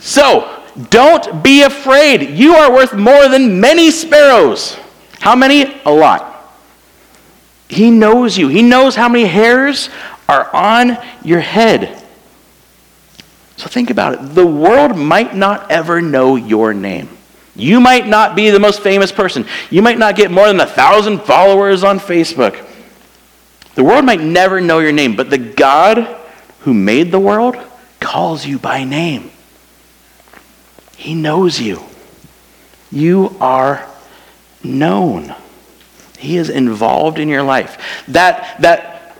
[0.00, 2.30] so don't be afraid.
[2.30, 4.76] You are worth more than many sparrows.
[5.20, 5.80] How many?
[5.84, 6.28] A lot.
[7.68, 9.90] He knows you, He knows how many hairs
[10.28, 12.04] are on your head.
[13.58, 14.34] So think about it.
[14.34, 17.10] The world might not ever know your name.
[17.54, 19.46] You might not be the most famous person.
[19.70, 22.60] You might not get more than a thousand followers on Facebook.
[23.76, 26.18] The world might never know your name, but the God
[26.62, 27.56] who made the world
[28.12, 29.30] calls you by name.
[30.98, 31.82] He knows you.
[32.90, 33.88] You are
[34.62, 35.34] known.
[36.18, 38.04] He is involved in your life.
[38.08, 39.16] That, that,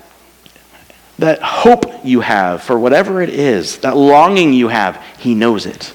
[1.19, 5.95] that hope you have for whatever it is, that longing you have, He knows it.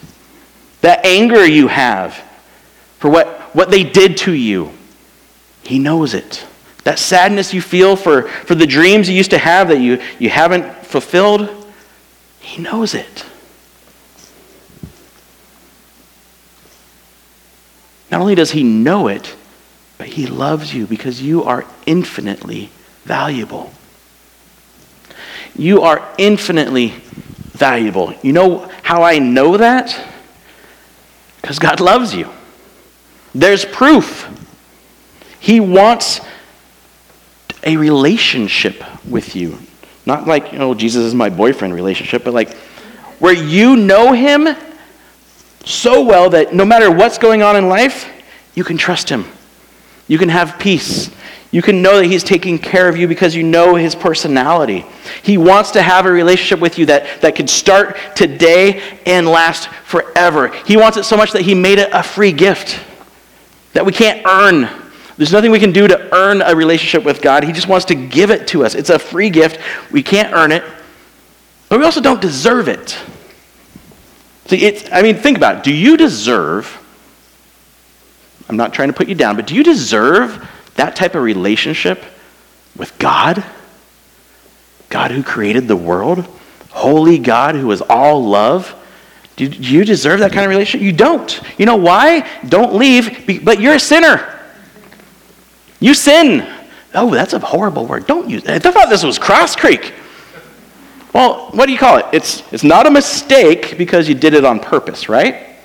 [0.81, 2.15] That anger you have
[2.97, 4.71] for what, what they did to you,
[5.61, 6.43] He knows it.
[6.83, 10.31] That sadness you feel for, for the dreams you used to have that you, you
[10.31, 11.65] haven't fulfilled,
[12.47, 13.25] he knows it.
[18.09, 19.35] Not only does He know it,
[19.97, 22.69] but He loves you because you are infinitely
[23.03, 23.73] valuable.
[25.57, 26.93] You are infinitely
[27.51, 28.13] valuable.
[28.23, 29.93] You know how I know that?
[31.41, 32.29] Because God loves you.
[33.35, 34.25] There's proof.
[35.41, 36.21] He wants
[37.61, 39.59] a relationship with you.
[40.07, 42.55] Not like, you know, Jesus is my boyfriend relationship, but like
[43.19, 44.47] where you know him
[45.65, 48.09] so well that no matter what's going on in life,
[48.55, 49.25] you can trust him.
[50.07, 51.11] You can have peace.
[51.51, 54.85] You can know that he's taking care of you because you know his personality.
[55.23, 59.67] He wants to have a relationship with you that, that could start today and last
[59.83, 60.47] forever.
[60.47, 62.79] He wants it so much that he made it a free gift
[63.73, 64.86] that we can't earn
[65.17, 67.43] there's nothing we can do to earn a relationship with God.
[67.43, 68.75] He just wants to give it to us.
[68.75, 69.59] It's a free gift.
[69.91, 70.63] We can't earn it,
[71.69, 72.97] but we also don't deserve it.
[74.45, 75.63] See, it's, I mean, think about it.
[75.63, 76.81] Do you deserve,
[78.47, 82.03] I'm not trying to put you down, but do you deserve that type of relationship
[82.75, 83.43] with God?
[84.89, 86.25] God who created the world?
[86.69, 88.73] Holy God who is all love?
[89.35, 90.85] Do you deserve that kind of relationship?
[90.85, 91.41] You don't.
[91.57, 92.27] You know why?
[92.47, 94.36] Don't leave, but you're a sinner.
[95.79, 96.47] You sin.
[96.93, 98.07] Oh, that's a horrible word.
[98.07, 98.65] Don't use it.
[98.65, 99.93] I thought this was Crosscreek.
[101.13, 102.05] Well, what do you call it?
[102.13, 105.55] It's, it's not a mistake because you did it on purpose, right?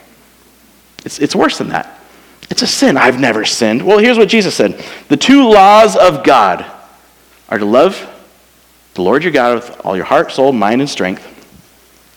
[1.05, 2.01] It's, it's worse than that.
[2.51, 2.97] It's a sin.
[2.97, 3.85] I've never sinned.
[3.85, 6.65] Well, here's what Jesus said The two laws of God
[7.49, 8.09] are to love
[8.95, 11.27] the Lord your God with all your heart, soul, mind, and strength,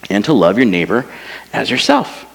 [0.09, 1.05] and to love your neighbor
[1.53, 2.25] as yourself.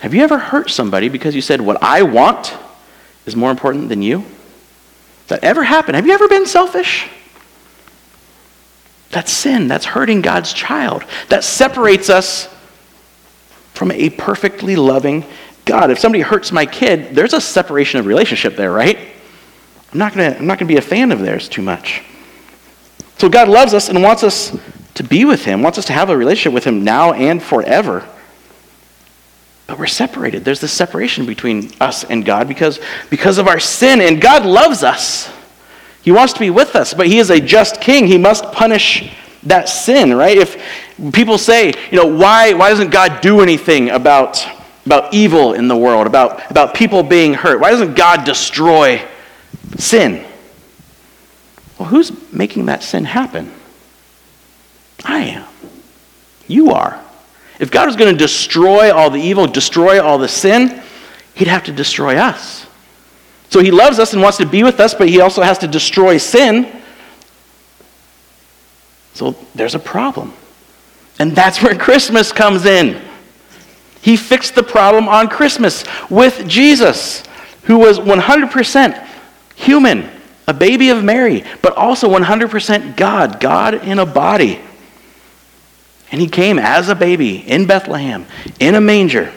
[0.00, 2.54] Have you ever hurt somebody because you said, What I want
[3.26, 4.24] is more important than you?
[5.28, 5.96] That ever happened?
[5.96, 7.08] Have you ever been selfish?
[9.10, 9.68] That's sin.
[9.68, 11.04] That's hurting God's child.
[11.28, 12.54] That separates us
[13.72, 15.24] from a perfectly loving
[15.64, 15.90] God.
[15.90, 18.98] If somebody hurts my kid, there's a separation of relationship there, right?
[19.92, 22.02] I'm not gonna, I'm not gonna be a fan of theirs too much.
[23.18, 24.56] So God loves us and wants us
[24.94, 28.06] to be with Him, wants us to have a relationship with Him now and forever.
[29.68, 30.46] But we're separated.
[30.46, 34.00] There's this separation between us and God because, because of our sin.
[34.00, 35.30] And God loves us.
[36.02, 38.06] He wants to be with us, but He is a just king.
[38.06, 39.12] He must punish
[39.42, 40.38] that sin, right?
[40.38, 40.56] If
[41.12, 44.42] people say, you know, why, why doesn't God do anything about,
[44.86, 47.60] about evil in the world, about, about people being hurt?
[47.60, 49.06] Why doesn't God destroy
[49.76, 50.24] sin?
[51.78, 53.52] Well, who's making that sin happen?
[55.04, 55.46] I am.
[56.46, 57.04] You are.
[57.58, 60.82] If God was going to destroy all the evil, destroy all the sin,
[61.34, 62.66] he'd have to destroy us.
[63.50, 65.68] So he loves us and wants to be with us, but he also has to
[65.68, 66.70] destroy sin.
[69.14, 70.34] So there's a problem.
[71.18, 73.00] And that's where Christmas comes in.
[74.00, 77.24] He fixed the problem on Christmas with Jesus,
[77.64, 79.06] who was 100%
[79.56, 80.08] human,
[80.46, 84.60] a baby of Mary, but also 100% God, God in a body.
[86.10, 88.26] And he came as a baby in Bethlehem,
[88.58, 89.32] in a manger.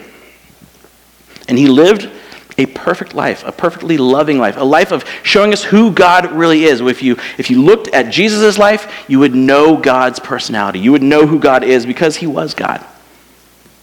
[1.48, 2.10] And he lived
[2.58, 6.64] a perfect life, a perfectly loving life, a life of showing us who God really
[6.64, 6.80] is.
[6.80, 10.78] If you, if you looked at Jesus' life, you would know God's personality.
[10.78, 12.80] You would know who God is because he was God.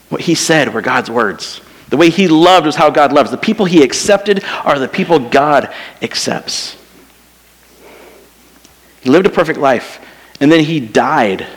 [0.10, 1.62] What he said were God's words.
[1.90, 3.32] The way he loved was how God loves.
[3.32, 6.76] The people he accepted are the people God accepts.
[9.02, 10.00] He lived a perfect life,
[10.40, 11.48] and then he died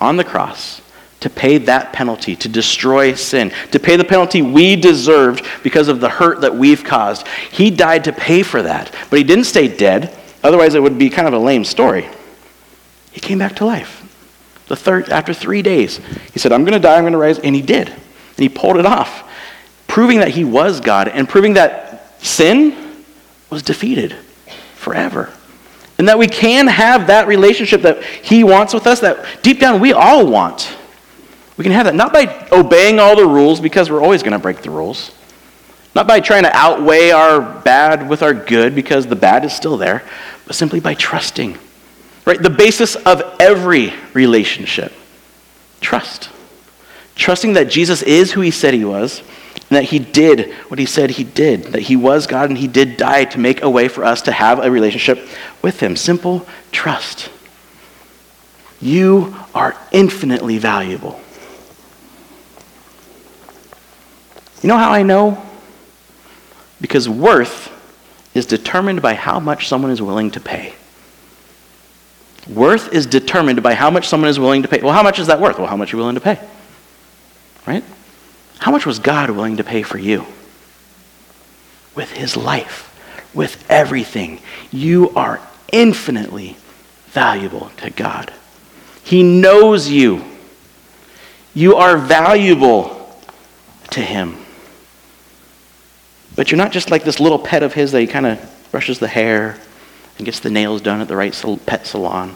[0.00, 0.81] on the cross
[1.22, 6.00] to pay that penalty, to destroy sin, to pay the penalty we deserved because of
[6.00, 7.26] the hurt that we've caused.
[7.50, 10.16] He died to pay for that, but he didn't stay dead.
[10.42, 12.08] Otherwise, it would be kind of a lame story.
[13.12, 14.00] He came back to life.
[14.66, 15.98] The third, after three days,
[16.32, 17.88] he said, I'm going to die, I'm going to rise, and he did.
[17.88, 19.30] And he pulled it off,
[19.86, 23.04] proving that he was God and proving that sin
[23.48, 24.16] was defeated
[24.74, 25.32] forever.
[25.98, 29.80] And that we can have that relationship that he wants with us, that deep down
[29.80, 30.76] we all want.
[31.56, 34.38] We can have that not by obeying all the rules, because we're always going to
[34.38, 35.10] break the rules.
[35.94, 39.76] Not by trying to outweigh our bad with our good, because the bad is still
[39.76, 40.02] there,
[40.46, 41.58] but simply by trusting.
[42.24, 42.40] Right?
[42.40, 44.92] The basis of every relationship
[45.80, 46.30] trust.
[47.14, 49.22] Trusting that Jesus is who he said he was,
[49.68, 52.68] and that he did what he said he did, that he was God and he
[52.68, 55.26] did die to make a way for us to have a relationship
[55.60, 55.96] with him.
[55.96, 57.30] Simple trust.
[58.80, 61.21] You are infinitely valuable.
[64.62, 65.42] You know how I know?
[66.80, 67.70] Because worth
[68.34, 70.74] is determined by how much someone is willing to pay.
[72.48, 74.80] Worth is determined by how much someone is willing to pay.
[74.80, 75.58] Well, how much is that worth?
[75.58, 76.40] Well, how much are you willing to pay?
[77.66, 77.84] Right?
[78.58, 80.26] How much was God willing to pay for you?
[81.94, 82.88] With his life,
[83.34, 84.40] with everything.
[84.70, 85.40] You are
[85.72, 86.56] infinitely
[87.06, 88.32] valuable to God.
[89.04, 90.24] He knows you.
[91.54, 93.18] You are valuable
[93.90, 94.41] to him.
[96.42, 98.98] But you're not just like this little pet of his that he kind of brushes
[98.98, 99.60] the hair
[100.18, 101.32] and gets the nails done at the right
[101.66, 102.34] pet salon.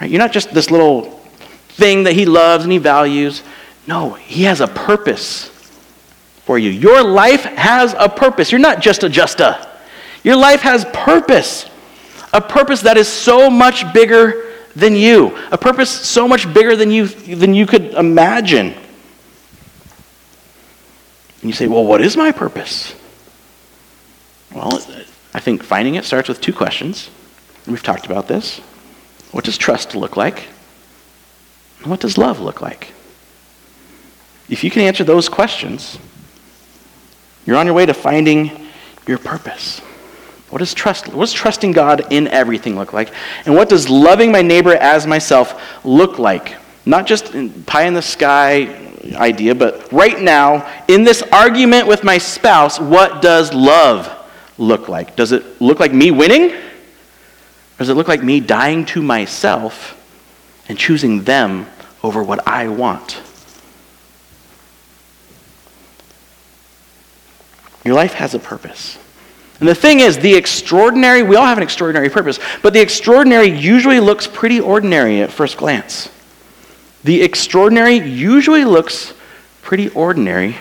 [0.00, 0.08] Right?
[0.08, 1.20] You're not just this little
[1.70, 3.42] thing that he loves and he values.
[3.84, 5.48] No, he has a purpose
[6.44, 6.70] for you.
[6.70, 8.52] Your life has a purpose.
[8.52, 9.68] You're not just a justa.
[10.22, 11.68] Your life has purpose.
[12.32, 15.36] A purpose that is so much bigger than you.
[15.50, 18.66] A purpose so much bigger than you than you could imagine.
[21.40, 22.94] And you say, well, what is my purpose?
[24.54, 24.80] Well,
[25.32, 27.10] I think finding it starts with two questions.
[27.66, 28.58] We've talked about this.
[29.30, 30.48] What does trust look like?
[31.84, 32.92] What does love look like?
[34.48, 35.98] If you can answer those questions,
[37.46, 38.68] you're on your way to finding
[39.06, 39.78] your purpose.
[40.50, 43.12] What does trust what does trusting God in everything look like?
[43.46, 46.56] And what does loving my neighbor as myself look like?
[46.84, 47.32] Not just
[47.66, 48.76] pie in the sky
[49.14, 54.19] idea, but right now, in this argument with my spouse, what does love
[54.60, 55.16] look like?
[55.16, 56.52] Does it look like me winning?
[56.52, 59.96] Or does it look like me dying to myself
[60.68, 61.66] and choosing them
[62.02, 63.20] over what I want?
[67.84, 68.98] Your life has a purpose.
[69.58, 73.48] And the thing is, the extraordinary, we all have an extraordinary purpose, but the extraordinary
[73.48, 76.10] usually looks pretty ordinary at first glance.
[77.04, 79.14] The extraordinary usually looks
[79.62, 80.56] pretty ordinary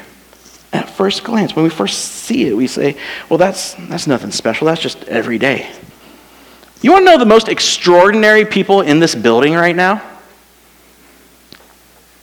[0.71, 1.55] at first glance.
[1.55, 2.97] When we first see it, we say,
[3.29, 4.67] well, that's, that's nothing special.
[4.67, 5.71] That's just every day.
[6.81, 10.01] You want to know the most extraordinary people in this building right now?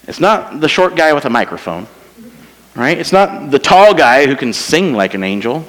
[0.07, 1.89] It's not the short guy with a microphone,
[2.75, 2.97] right?
[2.97, 5.67] It's not the tall guy who can sing like an angel.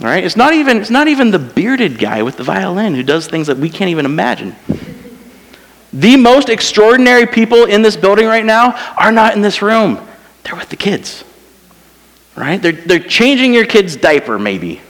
[0.00, 0.22] Right?
[0.22, 3.48] It's not even it's not even the bearded guy with the violin who does things
[3.48, 4.54] that we can't even imagine.
[5.92, 10.07] The most extraordinary people in this building right now are not in this room.
[10.48, 11.24] They're with the kids.
[12.34, 12.62] Right?
[12.62, 14.80] They're, they're changing your kid's diaper, maybe.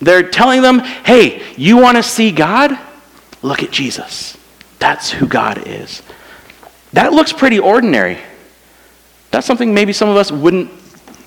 [0.00, 2.76] They're telling them, hey, you want to see God?
[3.42, 4.36] Look at Jesus.
[4.80, 6.02] That's who God is.
[6.94, 8.18] That looks pretty ordinary.
[9.30, 10.68] That's something maybe some of us wouldn't,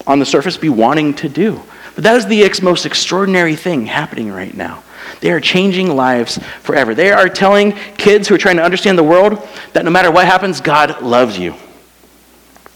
[0.05, 1.61] on the surface, be wanting to do.
[1.95, 4.83] But that is the ex- most extraordinary thing happening right now.
[5.21, 6.93] They are changing lives forever.
[6.93, 10.25] They are telling kids who are trying to understand the world that no matter what
[10.25, 11.55] happens, God loves you.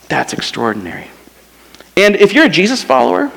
[0.09, 1.07] That's extraordinary.
[1.95, 3.31] And if you're a Jesus follower,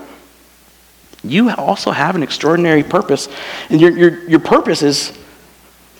[1.22, 3.28] you also have an extraordinary purpose.
[3.68, 5.16] And your, your, your purpose is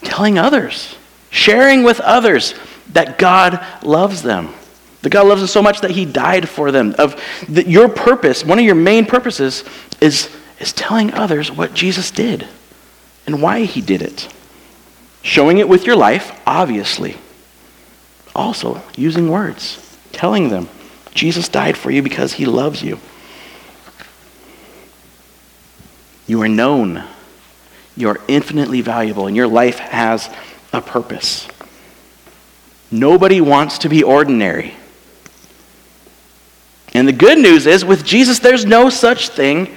[0.03, 0.97] telling others,
[1.31, 2.55] sharing with others
[2.93, 4.55] that God loves them.
[5.03, 6.95] That God loves them so much that He died for them.
[6.99, 9.65] Of the, your purpose, one of your main purposes,
[10.01, 12.47] is, is telling others what Jesus did
[13.27, 14.29] and why He did it.
[15.23, 17.17] Showing it with your life, obviously.
[18.35, 20.69] Also, using words, telling them
[21.15, 22.99] Jesus died for you because He loves you.
[26.27, 27.05] You are known.
[27.97, 30.31] You are infinitely valuable, and your life has
[30.73, 31.49] a purpose.
[32.91, 34.75] Nobody wants to be ordinary.
[36.95, 39.77] And the good news is, with Jesus, there's no such thing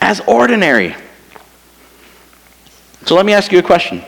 [0.00, 0.94] as ordinary.
[3.06, 4.02] So let me ask you a question.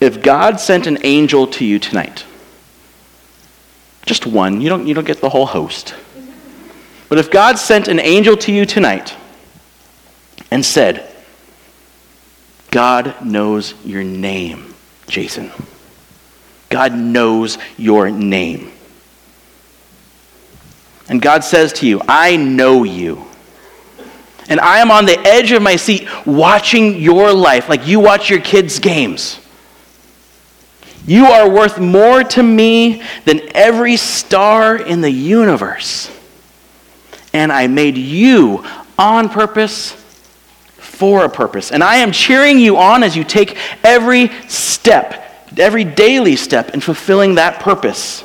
[0.00, 2.24] If God sent an angel to you tonight,
[4.08, 5.94] just one, you don't, you don't get the whole host.
[7.08, 9.14] But if God sent an angel to you tonight
[10.50, 11.14] and said,
[12.70, 14.74] God knows your name,
[15.06, 15.50] Jason.
[16.68, 18.72] God knows your name.
[21.08, 23.24] And God says to you, I know you.
[24.50, 28.28] And I am on the edge of my seat watching your life like you watch
[28.28, 29.40] your kids' games.
[31.08, 36.14] You are worth more to me than every star in the universe.
[37.32, 38.62] And I made you
[38.98, 39.92] on purpose
[40.76, 41.72] for a purpose.
[41.72, 46.80] And I am cheering you on as you take every step, every daily step in
[46.80, 48.22] fulfilling that purpose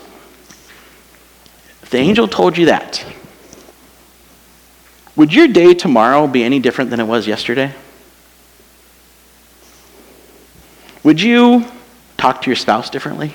[1.83, 3.05] If the angel told you that,
[5.15, 7.73] would your day tomorrow be any different than it was yesterday?
[11.05, 11.65] Would you
[12.17, 13.33] talk to your spouse differently?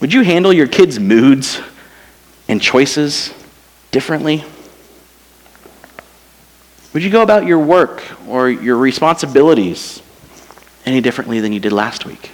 [0.00, 1.60] Would you handle your kids' moods
[2.48, 3.34] and choices
[3.90, 4.44] differently?
[6.92, 10.02] Would you go about your work or your responsibilities
[10.84, 12.30] any differently than you did last week?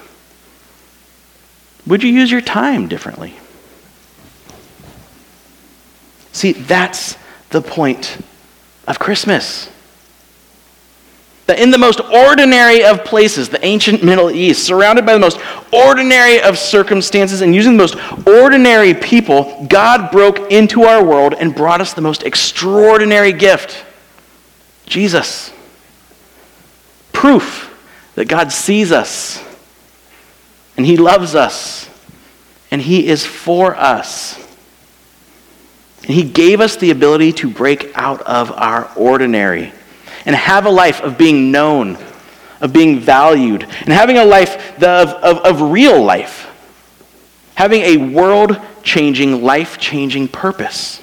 [1.87, 3.35] Would you use your time differently?
[6.33, 7.17] See, that's
[7.51, 8.19] the point
[8.87, 9.71] of Christmas.
[11.47, 15.39] That in the most ordinary of places, the ancient Middle East, surrounded by the most
[15.73, 21.55] ordinary of circumstances and using the most ordinary people, God broke into our world and
[21.55, 23.85] brought us the most extraordinary gift
[24.87, 25.53] Jesus.
[27.13, 27.73] Proof
[28.15, 29.43] that God sees us
[30.77, 31.89] and He loves us
[32.71, 34.37] and He is for us.
[36.03, 39.73] And He gave us the ability to break out of our ordinary
[40.27, 41.97] and have a life of being known,
[42.61, 46.43] of being valued, and having a life of, of, of real life.
[47.55, 51.01] Having a world changing, life changing purpose.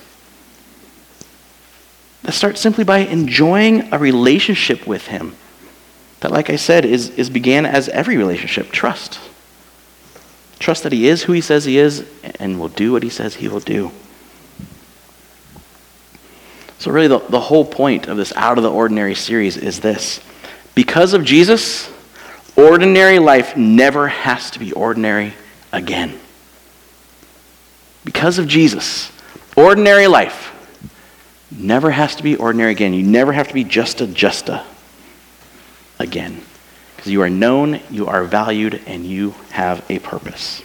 [2.24, 5.36] That starts simply by enjoying a relationship with Him.
[6.20, 9.20] That, like I said, is, is began as every relationship trust.
[10.60, 12.06] Trust that He is who He says He is
[12.40, 13.92] and will do what He says He will do.
[16.80, 20.20] So, really, the, the whole point of this Out of the Ordinary series is this
[20.76, 21.90] because of Jesus,
[22.56, 25.34] ordinary life never has to be ordinary
[25.72, 26.20] again.
[28.06, 29.12] Because of Jesus,
[29.56, 30.52] ordinary life
[31.52, 32.94] never has to be ordinary again.
[32.94, 34.66] You never have to be just a justa
[36.00, 36.42] again.
[36.96, 40.62] Because you are known, you are valued, and you have a purpose.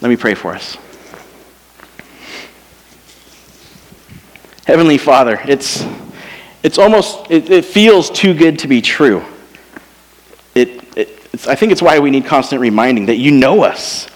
[0.00, 0.76] Let me pray for us.
[4.68, 5.82] Heavenly Father, it's,
[6.62, 9.24] it's almost, it, it feels too good to be true.
[10.54, 11.08] It, it,
[11.48, 14.10] I think it's why we need constant reminding that you know us,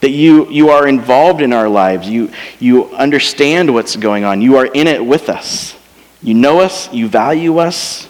[0.00, 4.56] that you, you are involved in our lives, you, you understand what's going on, you
[4.56, 5.76] are in it with us.
[6.20, 8.08] You know us, you value us,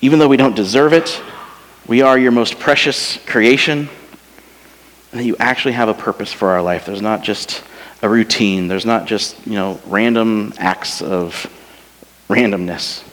[0.00, 1.20] even though we don't deserve it.
[1.88, 3.88] We are your most precious creation,
[5.10, 6.86] and that you actually have a purpose for our life.
[6.86, 7.64] There's not just
[8.02, 8.68] a routine.
[8.68, 11.46] There's not just, you know, random acts of
[12.28, 13.04] randomness.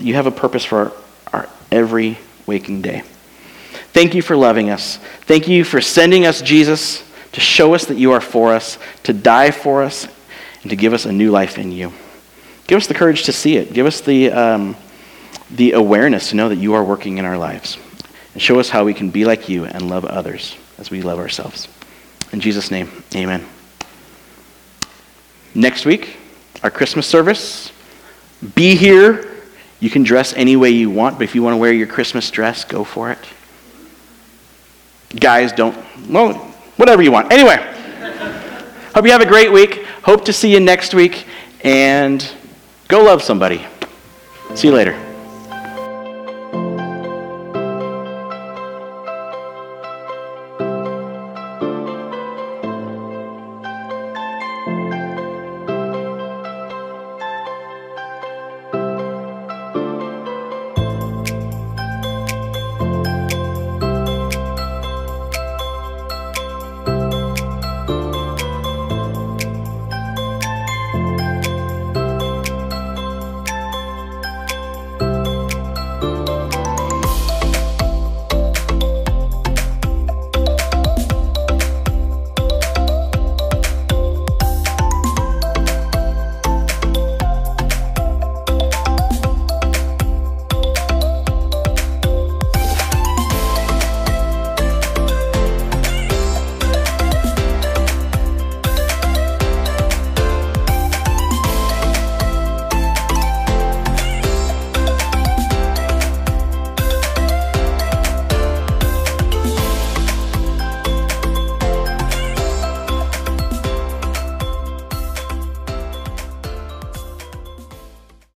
[0.00, 0.92] You have a purpose for our,
[1.32, 3.02] our every waking day.
[3.92, 4.98] Thank you for loving us.
[5.22, 7.02] Thank you for sending us Jesus
[7.32, 10.06] to show us that you are for us, to die for us,
[10.62, 11.92] and to give us a new life in you.
[12.66, 13.72] Give us the courage to see it.
[13.72, 14.76] Give us the, um,
[15.50, 17.78] the awareness to know that you are working in our lives.
[18.34, 21.18] And show us how we can be like you and love others as we love
[21.18, 21.68] ourselves.
[22.32, 23.46] In Jesus' name, amen.
[25.56, 26.18] Next week,
[26.62, 27.72] our Christmas service.
[28.54, 29.32] Be here
[29.80, 32.30] You can dress any way you want, but if you want to wear your Christmas
[32.30, 33.18] dress, go for it.
[35.18, 35.76] Guys, don't,
[36.08, 36.34] well,
[36.76, 37.30] whatever you want.
[37.30, 37.56] Anyway,
[38.94, 39.84] hope you have a great week.
[40.02, 41.26] Hope to see you next week,
[41.62, 42.26] and
[42.88, 43.66] go love somebody.
[44.54, 45.05] See you later.